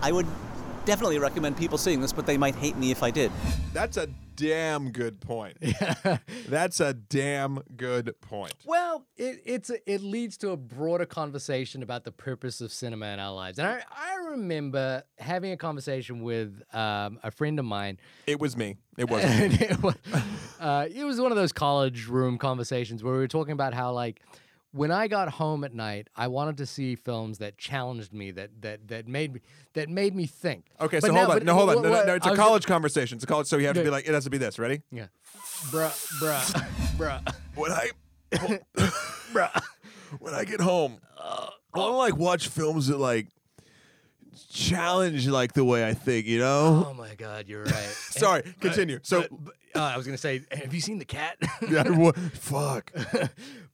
[0.00, 0.26] I would
[0.84, 3.30] definitely recommend people seeing this, but they might hate me if I did.
[3.72, 5.56] That's a damn good point.
[6.48, 8.54] That's a damn good point.
[8.64, 13.06] Well, it, it's a, it leads to a broader conversation about the purpose of cinema
[13.06, 13.58] in our lives.
[13.58, 17.98] And I, I remember having a conversation with um, a friend of mine.
[18.26, 18.76] It was me.
[18.98, 19.60] It wasn't.
[19.62, 19.94] It, was,
[20.60, 23.92] uh, it was one of those college room conversations where we were talking about how
[23.92, 24.20] like
[24.72, 28.50] when I got home at night, I wanted to see films that challenged me, that
[28.62, 29.40] that that made me
[29.74, 30.66] that made me think.
[30.80, 31.36] Okay, But so now- hold on.
[31.38, 31.74] but No, hold on.
[31.76, 33.16] what- No, no, no, it's I a was- college conversation.
[33.16, 34.58] It's a college, so you have to be like, it has to be this.
[34.58, 34.82] Ready?
[34.90, 35.06] Yeah,
[35.70, 37.90] bruh, bruh, bruh, When I,
[39.32, 39.62] bruh,
[40.18, 41.48] when I get home, I
[41.78, 43.28] want to like watch films that like
[44.50, 46.26] challenge like the way I think.
[46.26, 46.86] You know?
[46.90, 47.72] Oh my God, you're right.
[48.10, 48.98] Sorry, And- continue.
[49.02, 51.36] So- but- but, uh, I was gonna say, have you seen the cat?
[51.68, 52.92] Yeah, what- fuck.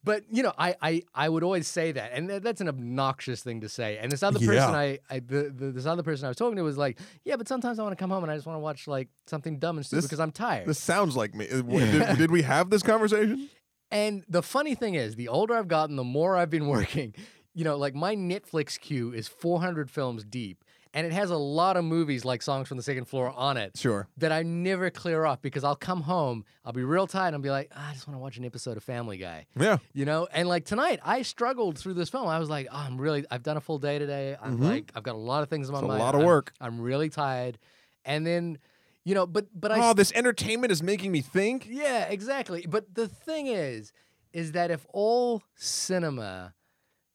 [0.05, 3.61] But you know, I, I I would always say that, and that's an obnoxious thing
[3.63, 3.99] to say.
[3.99, 4.71] And this other person Yeah.
[4.71, 7.49] I, I the, the, this other person I was talking to was like, yeah, but
[7.49, 9.77] sometimes I want to come home and I just want to watch like something dumb
[9.77, 10.67] and stupid because I'm tired.
[10.67, 11.49] This sounds like me.
[11.49, 13.49] Uh, Did, did we have this conversation?
[13.91, 17.15] And the funny thing is, the older I've gotten, the more I've been working.
[17.55, 20.63] You know, like my Netflix queue is 400 films deep,
[20.95, 23.77] and it has a lot of movies like Songs from the Second Floor on it.
[23.77, 24.09] Sure.
[24.17, 27.43] That I never clear off because I'll come home, I'll be real tired, and I'll
[27.43, 29.47] be like, "Ah, I just want to watch an episode of Family Guy.
[29.59, 29.79] Yeah.
[29.93, 32.27] You know, and like tonight, I struggled through this film.
[32.29, 34.37] I was like, oh, I'm really, I've done a full day today.
[34.41, 35.85] I'm like, I've got a lot of things on my Mm-hmm.
[35.91, 36.03] It's a mind.
[36.05, 36.53] lot of I'm- work.
[36.61, 37.59] I'm really tired.
[38.05, 38.59] And then,
[39.05, 41.67] you know, but, but I Oh, this entertainment is making me think.
[41.69, 42.65] yeah, exactly.
[42.69, 43.93] But the thing is,
[44.33, 46.55] is that if all cinema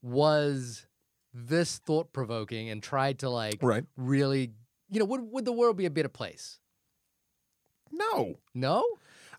[0.02, 0.86] was
[1.34, 3.86] this thought provoking and tried to like Right.
[3.98, 4.52] really,
[4.90, 6.60] you know, would would the world be a better place?
[7.92, 8.40] No.
[8.54, 8.84] No.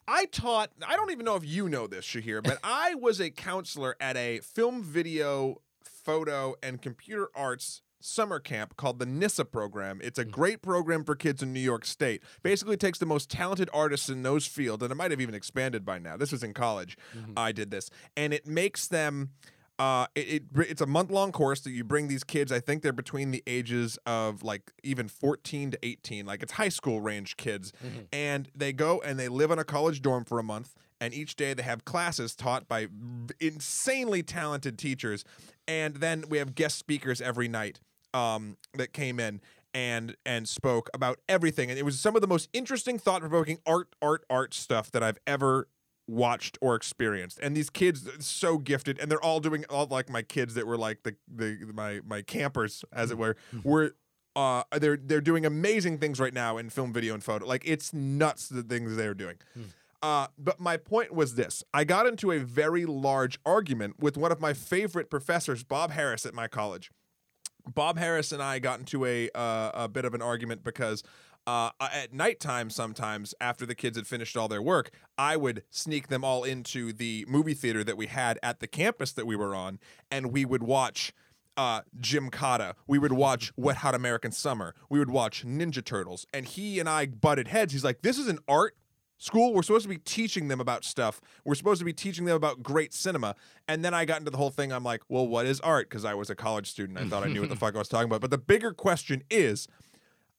[0.07, 3.30] I taught, I don't even know if you know this, Shahir, but I was a
[3.30, 9.99] counselor at a film, video, photo, and computer arts summer camp called the NYSSSA program.
[10.03, 10.30] It's a mm.
[10.30, 12.22] great program for kids in New York State.
[12.42, 15.34] Basically, it takes the most talented artists in those fields, and it might have even
[15.34, 16.16] expanded by now.
[16.16, 16.99] This was in college.
[17.16, 17.32] Mm-hmm.
[17.36, 19.30] I did this, and it makes them.
[19.79, 22.53] Uh, it, it it's a month long course that you bring these kids.
[22.53, 26.27] I think they're between the ages of like even 14 to 18.
[26.27, 27.72] Like it's high school range kids,
[28.12, 30.75] and they go and they live on a college dorm for a month.
[31.01, 32.87] And each day they have classes taught by
[33.41, 35.25] insanely talented teachers,
[35.66, 37.81] and then we have guest speakers every night
[38.14, 39.41] um, that came in
[39.75, 41.68] and and spoke about everything.
[41.68, 45.03] And it was some of the most interesting, thought provoking art, art, art stuff that
[45.03, 45.68] I've ever
[46.07, 47.38] watched or experienced.
[47.42, 50.76] And these kids so gifted, and they're all doing all like my kids that were
[50.76, 53.94] like the the my my campers, as it were, were.
[54.36, 57.46] Uh, they're they're doing amazing things right now in film, video, and photo.
[57.46, 59.36] Like it's nuts the things they're doing.
[60.02, 64.32] Uh, but my point was this: I got into a very large argument with one
[64.32, 66.90] of my favorite professors, Bob Harris, at my college.
[67.66, 71.02] Bob Harris and I got into a uh, a bit of an argument because
[71.47, 76.09] uh, at nighttime, sometimes after the kids had finished all their work, I would sneak
[76.09, 79.55] them all into the movie theater that we had at the campus that we were
[79.55, 79.78] on,
[80.11, 81.12] and we would watch.
[81.57, 82.74] Uh, Jim Cotta.
[82.88, 84.74] We would watch Wet Hot American Summer.
[84.90, 86.26] We would watch Ninja Turtles.
[86.34, 87.72] And he and I butted heads.
[87.72, 88.74] He's like, This is an art
[89.18, 89.55] school.
[89.55, 91.20] We're supposed to be teaching them about stuff.
[91.45, 93.36] We're supposed to be teaching them about great cinema.
[93.68, 94.72] And then I got into the whole thing.
[94.72, 95.88] I'm like, well, what is art?
[95.88, 96.99] Because I was a college student.
[96.99, 98.20] I thought I knew what the fuck I was talking about.
[98.20, 99.68] But the bigger question is,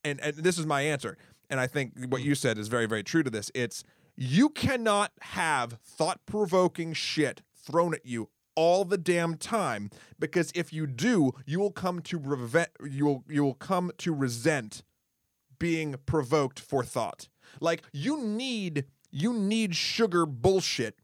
[0.05, 1.17] and, and this is my answer,
[1.49, 2.27] and I think what hmm.
[2.27, 3.51] you said is very, very true to this.
[3.53, 3.83] It's
[4.15, 10.71] you cannot have thought provoking shit thrown at you all the damn time because if
[10.71, 14.83] you do, you will come to revent you will you will come to resent
[15.59, 17.27] being provoked for thought.
[17.59, 20.99] Like you need you need sugar bullshit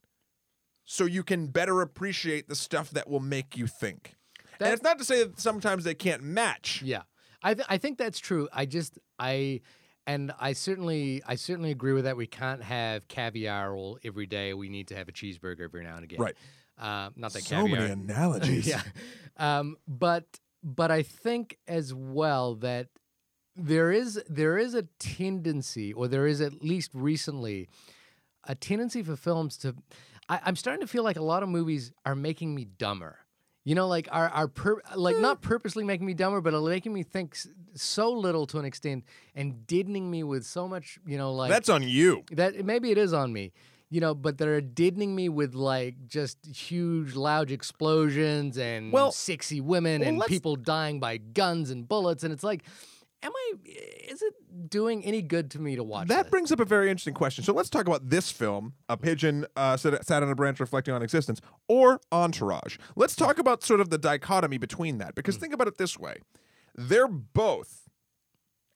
[0.86, 4.16] so you can better appreciate the stuff that will make you think.
[4.60, 6.82] and it's not to say that sometimes they can't match.
[6.84, 7.04] Yeah,
[7.44, 8.48] I th- I think that's true.
[8.54, 9.62] I just I
[10.08, 12.18] and I certainly I certainly agree with that.
[12.18, 14.54] We can't have caviar all every day.
[14.54, 16.20] We need to have a cheeseburger every now and again.
[16.20, 16.36] Right.
[16.80, 17.82] Uh, not that So caviar.
[17.82, 18.68] many analogies.
[18.68, 18.82] yeah.
[19.38, 20.26] Um, but
[20.64, 22.88] but I think as well that
[23.56, 27.68] there is there is a tendency, or there is at least recently,
[28.46, 29.76] a tendency for films to.
[30.30, 33.18] I, I'm starting to feel like a lot of movies are making me dumber.
[33.64, 35.22] You know, like are are pur- like mm.
[35.22, 38.66] not purposely making me dumber, but uh, making me think s- so little to an
[38.66, 39.04] extent
[39.36, 40.98] and deadening me with so much.
[41.06, 42.24] You know, like That's on you.
[42.32, 43.52] that maybe it is on me
[43.92, 49.62] you know but they're deadening me with like just huge loud explosions and Well- sexy
[49.62, 52.64] women well, and people dying by guns and bullets and it's like
[53.24, 54.34] am i is it
[54.70, 56.30] doing any good to me to watch That this?
[56.32, 57.44] brings up a very interesting question.
[57.44, 61.02] So let's talk about this film, A Pigeon uh, sat, on a Branch Reflecting on
[61.02, 62.78] Existence, or Entourage.
[62.96, 66.18] Let's talk about sort of the dichotomy between that, because think about it this way.
[66.76, 67.90] They're both,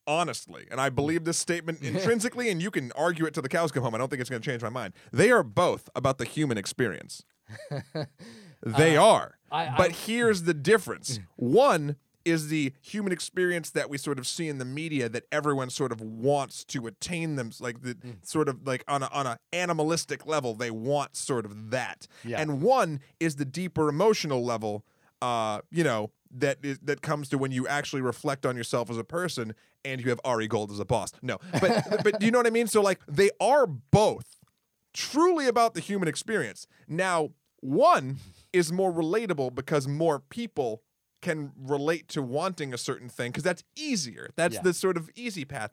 [0.07, 3.71] honestly, and I believe this statement intrinsically, and you can argue it till the cows
[3.71, 3.95] come home.
[3.95, 4.93] I don't think it's going to change my mind.
[5.11, 7.23] They are both about the human experience.
[8.65, 9.37] they are.
[9.51, 11.19] I- but I- here's the difference.
[11.35, 15.69] One is the human experience that we sort of see in the media that everyone
[15.69, 19.37] sort of wants to attain them like the sort of like on a on a
[19.53, 22.07] animalistic level they want sort of that.
[22.23, 22.41] Yeah.
[22.41, 24.83] And one is the deeper emotional level
[25.21, 28.97] uh you know that is that comes to when you actually reflect on yourself as
[28.97, 29.53] a person
[29.85, 31.11] and you have Ari Gold as a boss.
[31.21, 31.37] No.
[31.61, 32.67] But but do you know what I mean?
[32.67, 34.39] So like they are both
[34.93, 36.67] truly about the human experience.
[36.87, 38.17] Now, one
[38.53, 40.81] is more relatable because more people
[41.25, 44.29] can relate to wanting a certain thing because that's easier.
[44.35, 44.61] That's Yeah.
[44.61, 45.71] the sort of easy path.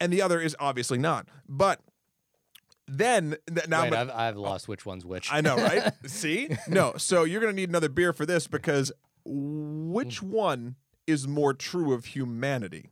[0.00, 1.28] And the other is obviously not.
[1.48, 1.80] But
[2.88, 5.92] then th- now Wait, I'm- I've, I've lost which one's which I know, right?
[6.06, 6.48] See?
[6.68, 6.94] No.
[6.96, 8.90] So you're going to need another beer for this because
[9.24, 10.30] which Hmm.
[10.30, 12.90] one is more true of humanity?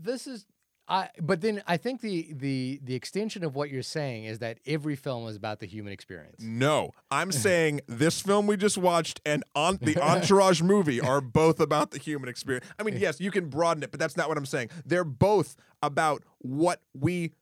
[0.00, 0.46] this is
[0.88, 4.58] I but then I think the the the extension of what you're saying is that
[4.66, 6.42] every film is about the human experience.
[6.42, 11.60] No, I'm saying this film we just watched and on the Entourage movie are both
[11.60, 12.66] about the human experience.
[12.78, 14.70] I mean, yes, you can broaden it, but that's not what I'm saying.
[14.86, 17.32] They're both about what we,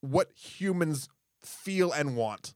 [0.00, 1.08] what humans
[1.40, 2.54] feel and want.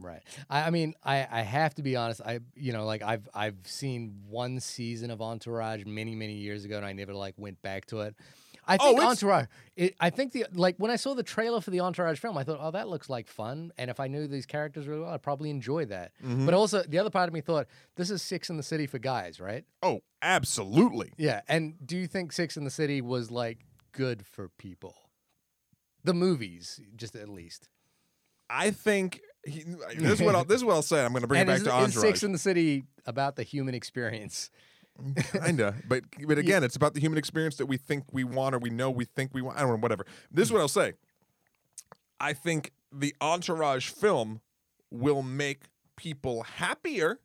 [0.00, 0.22] Right.
[0.50, 2.20] I, I mean, I, I have to be honest.
[2.20, 6.76] I you know like I've I've seen one season of Entourage many many years ago,
[6.76, 8.16] and I never like went back to it.
[8.66, 9.46] I Oh, think it's- Entourage.
[9.74, 12.44] It, I think the like when I saw the trailer for the Entourage film, I
[12.44, 13.72] thought, oh, that looks like fun.
[13.78, 16.12] And if I knew these characters really well, I'd probably enjoy that.
[16.22, 16.44] Mm-hmm.
[16.44, 18.98] But also, the other part of me thought, this is Sex and the City for
[18.98, 19.64] guys, right?
[19.82, 21.12] Oh, absolutely.
[21.16, 21.40] Yeah.
[21.48, 23.60] And do you think Sex and the City was like
[23.92, 24.94] good for people?
[26.04, 27.68] The movies, just at least.
[28.50, 29.64] I think he,
[29.96, 31.02] this is what I'll, this is what I'll say.
[31.04, 33.36] I'm going to bring and it back is, to is Sex and the City about
[33.36, 34.50] the human experience?
[35.32, 38.58] Kinda, but but again, it's about the human experience that we think we want or
[38.58, 39.56] we know we think we want.
[39.56, 40.06] I don't know, whatever.
[40.30, 40.92] This is what I'll say.
[42.20, 44.40] I think the Entourage film
[44.90, 45.64] will make
[45.96, 47.20] people happier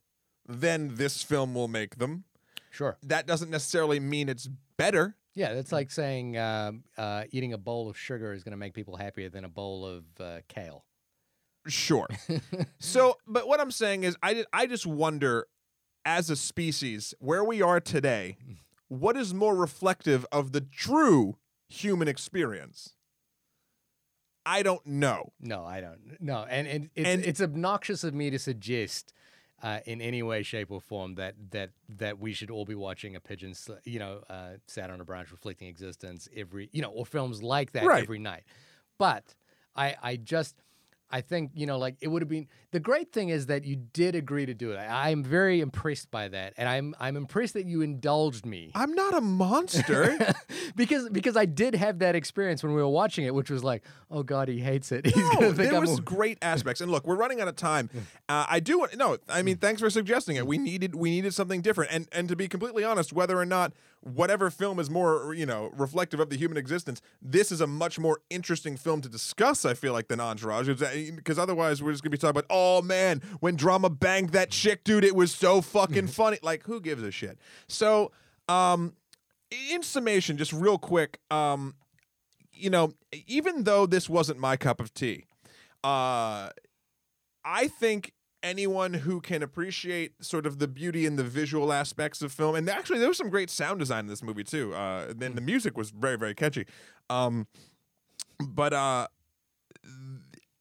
[0.47, 2.23] than this film will make them.
[2.71, 2.97] Sure.
[3.03, 4.47] That doesn't necessarily mean it's
[4.77, 5.15] better.
[5.35, 8.73] Yeah, that's like saying um, uh, eating a bowl of sugar is going to make
[8.73, 10.83] people happier than a bowl of uh, kale.
[11.67, 12.07] Sure.
[12.79, 15.47] so, but what I'm saying is, I, I just wonder,
[16.07, 18.37] as a species, where we are today,
[18.87, 21.35] what is more reflective of the true
[21.67, 22.93] human experience?
[24.45, 25.33] I don't know.
[25.41, 26.15] No, I don't.
[26.21, 29.13] No, and, and it's And- it's obnoxious of me to suggest
[29.61, 33.15] uh, in any way, shape, or form that that that we should all be watching
[33.15, 36.91] a pigeon, sl- you know, uh, sat on a branch reflecting existence every, you know,
[36.91, 38.03] or films like that Right.
[38.03, 38.43] every night.
[38.97, 39.35] But
[39.75, 40.55] I I just.
[41.09, 42.47] I think you know, like it would have been.
[42.71, 44.77] The great thing is that you did agree to do it.
[44.77, 48.71] I am very impressed by that, and I'm I'm impressed that you indulged me.
[48.75, 50.17] I'm not a monster.
[50.75, 53.83] because because I did have that experience when we were watching it, which was like,
[54.11, 55.05] oh god, he hates it.
[55.13, 56.81] He's No, there I'm was a- great aspects.
[56.81, 57.89] And look, we're running out of time.
[58.27, 59.17] Uh, I do want no.
[59.29, 60.45] I mean, thanks for suggesting it.
[60.45, 61.91] We needed we needed something different.
[61.93, 63.71] And and to be completely honest, whether or not
[64.01, 67.99] whatever film is more you know reflective of the human existence, this is a much
[67.99, 69.65] more interesting film to discuss.
[69.65, 70.67] I feel like than Entourage,
[71.15, 74.83] because otherwise we're just gonna be talking about oh man, when drama banged that chick,
[74.83, 76.37] dude, it was so fucking funny.
[76.41, 77.37] Like who gives a shit?
[77.67, 78.11] So
[78.49, 78.93] um,
[79.71, 81.75] in summation, just real quick, um,
[82.51, 82.93] you know,
[83.27, 85.25] even though this wasn't my cup of tea,
[85.83, 86.49] uh,
[87.45, 88.13] I think
[88.47, 92.69] anyone who can appreciate sort of the beauty and the visual aspects of film, and
[92.69, 94.73] actually there was some great sound design in this movie too.
[94.73, 96.65] Uh, then the music was very very catchy.
[97.09, 97.47] Um,
[98.39, 99.07] but uh,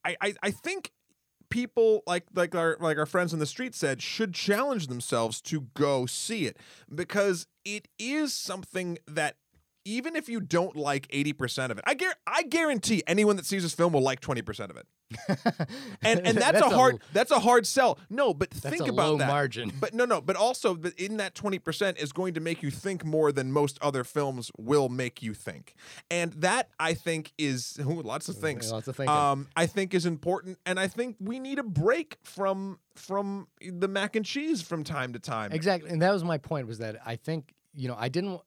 [0.05, 0.91] I, I I think
[1.49, 5.62] people like like our like our friends on the street said should challenge themselves to
[5.74, 6.57] go see it
[6.93, 9.37] because it is something that
[9.84, 13.62] even if you don't like 80% of it I gar- I guarantee anyone that sees
[13.62, 14.87] this film will like 20% of it
[16.03, 19.11] and and that's, a hard that's a hard sell no but That's think a about
[19.11, 19.73] low that margin.
[19.81, 23.33] but no no but also in that 20% is going to make you think more
[23.33, 25.75] than most other films will make you think
[26.11, 29.15] and that i think is ooh, lots of things lots of thinking.
[29.15, 33.89] um i think is important and i think we need a break from from the
[33.89, 36.67] mac and cheese from time to time Exactly, and that was my point.
[36.67, 38.41] Was that I think you know I didn't.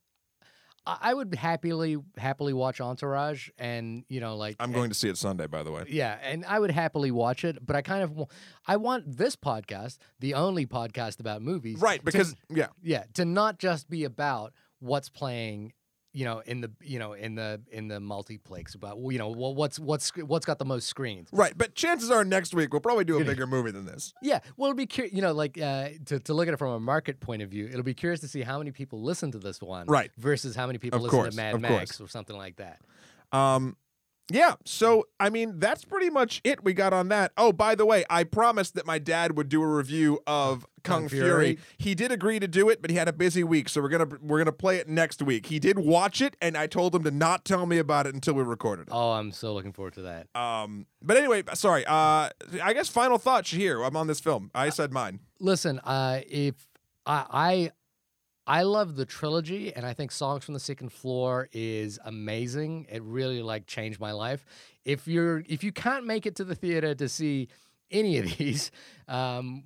[1.01, 5.17] I would happily happily watch Entourage, and you know like i'm going to see it
[5.17, 5.83] sunday by the way.
[5.87, 8.27] Yeah, and I would happily watch it, but I kind of
[8.65, 12.67] I want this podcast, the only podcast about movies, right to- because yeah.
[12.81, 15.73] Yeah, to not just be about what's playing,
[16.11, 19.51] you know, in the you know in the in the multiplex about you know wha-
[19.51, 21.29] what's what's what's got the most screens.
[21.31, 24.39] right but chances are next week we'll probably do a bigger movie than this Yeah,
[24.57, 26.79] well, it'll be curious, you know, like uh, to, to look at it from a
[26.79, 29.61] market point of view, it'll be curious to see how many people listen to this
[29.61, 30.09] one, Right.
[30.17, 32.01] versus how many people Of listen course, to Mad Max course.
[32.01, 32.79] or something like that.
[33.31, 33.77] Um,
[34.31, 34.55] yeah.
[34.65, 37.31] So I mean, that's pretty much it we got on that.
[37.37, 41.01] Oh, by the way, I promised that my dad would do a review of Kung,
[41.03, 41.27] Kung Fury.
[41.55, 41.59] Fury.
[41.77, 44.17] He did agree to do it, but he had a busy week, so we're gonna
[44.21, 45.45] we're gonna play it next week.
[45.47, 48.33] He did watch it, and I told him to not tell me about it until
[48.33, 48.93] we recorded it.
[48.93, 50.27] Oh, I'm so looking forward to that.
[50.35, 51.85] Um, but anyway, sorry.
[51.85, 52.29] Uh,
[52.61, 53.83] I guess final thoughts here.
[53.83, 54.51] I'm on this film.
[54.53, 55.19] I said mine.
[55.39, 56.55] Listen, uh, if
[57.05, 57.71] I, I
[58.49, 62.87] I love the trilogy, and I think Songs from the Second Floor is amazing.
[62.89, 64.43] It really like changed my life.
[64.83, 67.47] If you're if you can't make it to the theater to see
[67.91, 68.71] any of these,
[69.07, 69.65] um,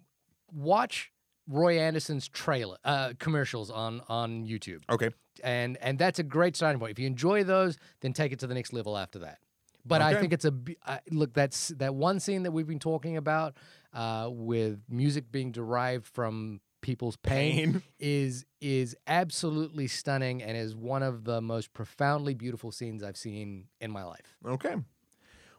[0.52, 1.13] watch
[1.48, 5.10] Roy Andersson's trailer uh, commercials on on YouTube, Okay.
[5.44, 6.92] and and that's a great starting point.
[6.92, 9.40] If you enjoy those, then take it to the next level after that.
[9.86, 10.54] But I think it's a
[10.86, 11.34] uh, look.
[11.34, 13.58] That's that one scene that we've been talking about
[13.94, 17.84] uh, with music being derived from people's pain, Pain.
[18.00, 23.66] is is absolutely stunning and is one of the most profoundly beautiful scenes I've seen
[23.82, 24.38] in my life.
[24.46, 24.76] Okay.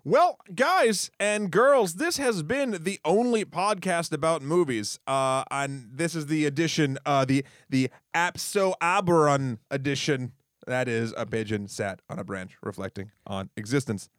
[0.06, 4.98] Well, guys and girls, this has been the only podcast about movies.
[5.06, 10.32] Uh, and this is the edition, uh, the the Apso Aberon edition.
[10.66, 14.10] That is a pigeon sat on a branch, reflecting on existence.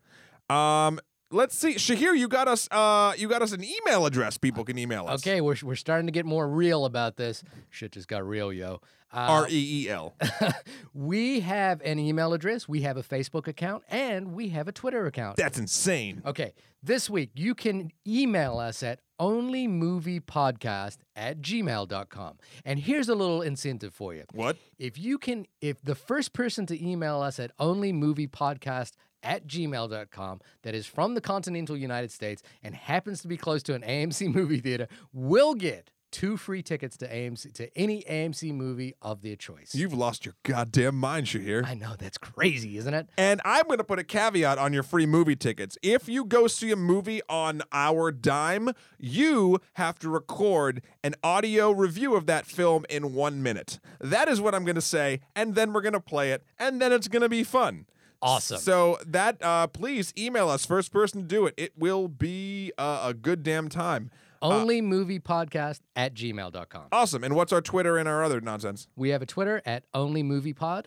[0.49, 0.99] Um,
[1.31, 2.67] let's see, Shahir, you got us.
[2.71, 4.37] Uh, you got us an email address.
[4.37, 5.21] People can email us.
[5.21, 7.43] Okay, we're we're starting to get more real about this.
[7.69, 8.81] Shit just got real, yo.
[9.13, 10.13] Uh, R E E L.
[10.93, 15.05] we have an email address, we have a Facebook account, and we have a Twitter
[15.05, 15.37] account.
[15.37, 16.21] That's insane.
[16.25, 16.53] Okay,
[16.83, 22.37] this week you can email us at onlymoviepodcast at gmail.com.
[22.65, 24.25] And here's a little incentive for you.
[24.33, 24.57] What?
[24.77, 28.91] If you can, if the first person to email us at onlymoviepodcast
[29.25, 33.73] at gmail.com that is from the continental United States and happens to be close to
[33.73, 38.95] an AMC movie theater will get two free tickets to AMC to any AMC movie
[39.01, 39.75] of their choice.
[39.75, 41.67] You've lost your goddamn mind, Shahir.
[41.67, 43.09] I know that's crazy, isn't it?
[43.17, 45.77] And I'm going to put a caveat on your free movie tickets.
[45.81, 51.71] If you go see a movie on our dime, you have to record an audio
[51.71, 53.81] review of that film in one minute.
[53.99, 55.19] That is what I'm going to say.
[55.35, 56.43] And then we're going to play it.
[56.57, 57.87] And then it's going to be fun.
[58.21, 58.57] Awesome.
[58.57, 60.65] So that, uh, please email us.
[60.65, 61.53] First person to do it.
[61.57, 64.11] It will be uh, a good damn time.
[64.41, 66.83] Onlymoviepodcast at gmail.com.
[66.91, 67.23] Awesome.
[67.23, 68.87] And what's our Twitter and our other nonsense?
[68.95, 70.85] We have a Twitter at OnlyMoviePod,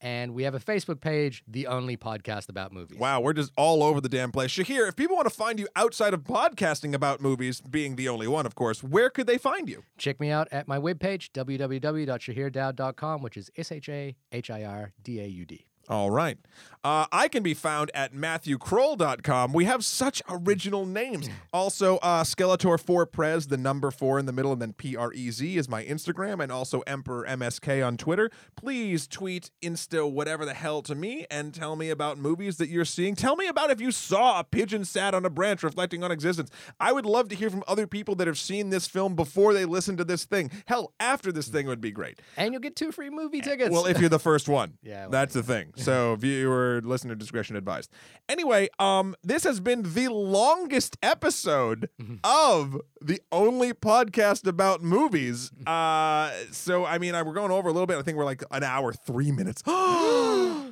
[0.00, 2.98] and we have a Facebook page, The Only Podcast About Movies.
[2.98, 4.50] Wow, we're just all over the damn place.
[4.50, 8.28] Shahir, if people want to find you outside of podcasting about movies, being the only
[8.28, 9.82] one, of course, where could they find you?
[9.98, 14.92] Check me out at my webpage, www.shahirdaud.com, which is S H A H I R
[15.02, 15.66] D A U D.
[15.90, 16.38] All right.
[16.82, 19.52] Uh, I can be found at MatthewKroll.com.
[19.52, 21.28] We have such original names.
[21.52, 25.30] Also, uh, Skeletor4 Prez, the number four in the middle, and then P R E
[25.30, 28.30] Z is my Instagram, and also Emperor MSK on Twitter.
[28.56, 32.86] Please tweet, Insta, whatever the hell to me, and tell me about movies that you're
[32.86, 33.14] seeing.
[33.14, 36.50] Tell me about if you saw a pigeon sat on a branch reflecting on existence.
[36.78, 39.66] I would love to hear from other people that have seen this film before they
[39.66, 40.50] listen to this thing.
[40.64, 42.20] Hell, after this thing would be great.
[42.38, 43.70] And you'll get two free movie tickets.
[43.70, 44.78] Well, if you're the first one.
[44.82, 45.72] Yeah, well, That's the thing.
[45.80, 47.90] So viewer listener discretion advised.
[48.28, 51.88] Anyway, um, this has been the longest episode
[52.24, 55.50] of the only podcast about movies.
[55.70, 57.96] Uh, so I mean, I, we're going over a little bit.
[57.96, 59.62] I think we're like an hour three minutes.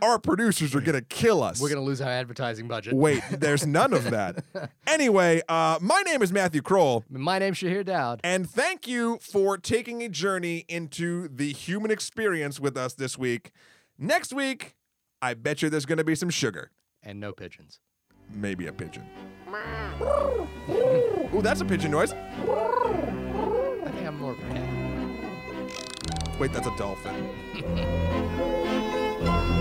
[0.03, 1.61] Our producers are gonna kill us.
[1.61, 2.95] We're gonna lose our advertising budget.
[2.95, 4.45] Wait, there's none of that.
[4.87, 7.05] anyway, uh, my name is Matthew Kroll.
[7.11, 8.21] My name's Shahir Daud.
[8.23, 13.51] And thank you for taking a journey into the human experience with us this week.
[13.99, 14.77] Next week,
[15.21, 16.71] I bet you there's going to be some sugar.
[17.03, 17.81] And no pigeons.
[18.31, 19.05] Maybe a pigeon.
[21.35, 22.13] Ooh, that's a pigeon noise.
[22.13, 24.69] I think I'm more pet.
[26.39, 27.15] Wait, that's a dolphin.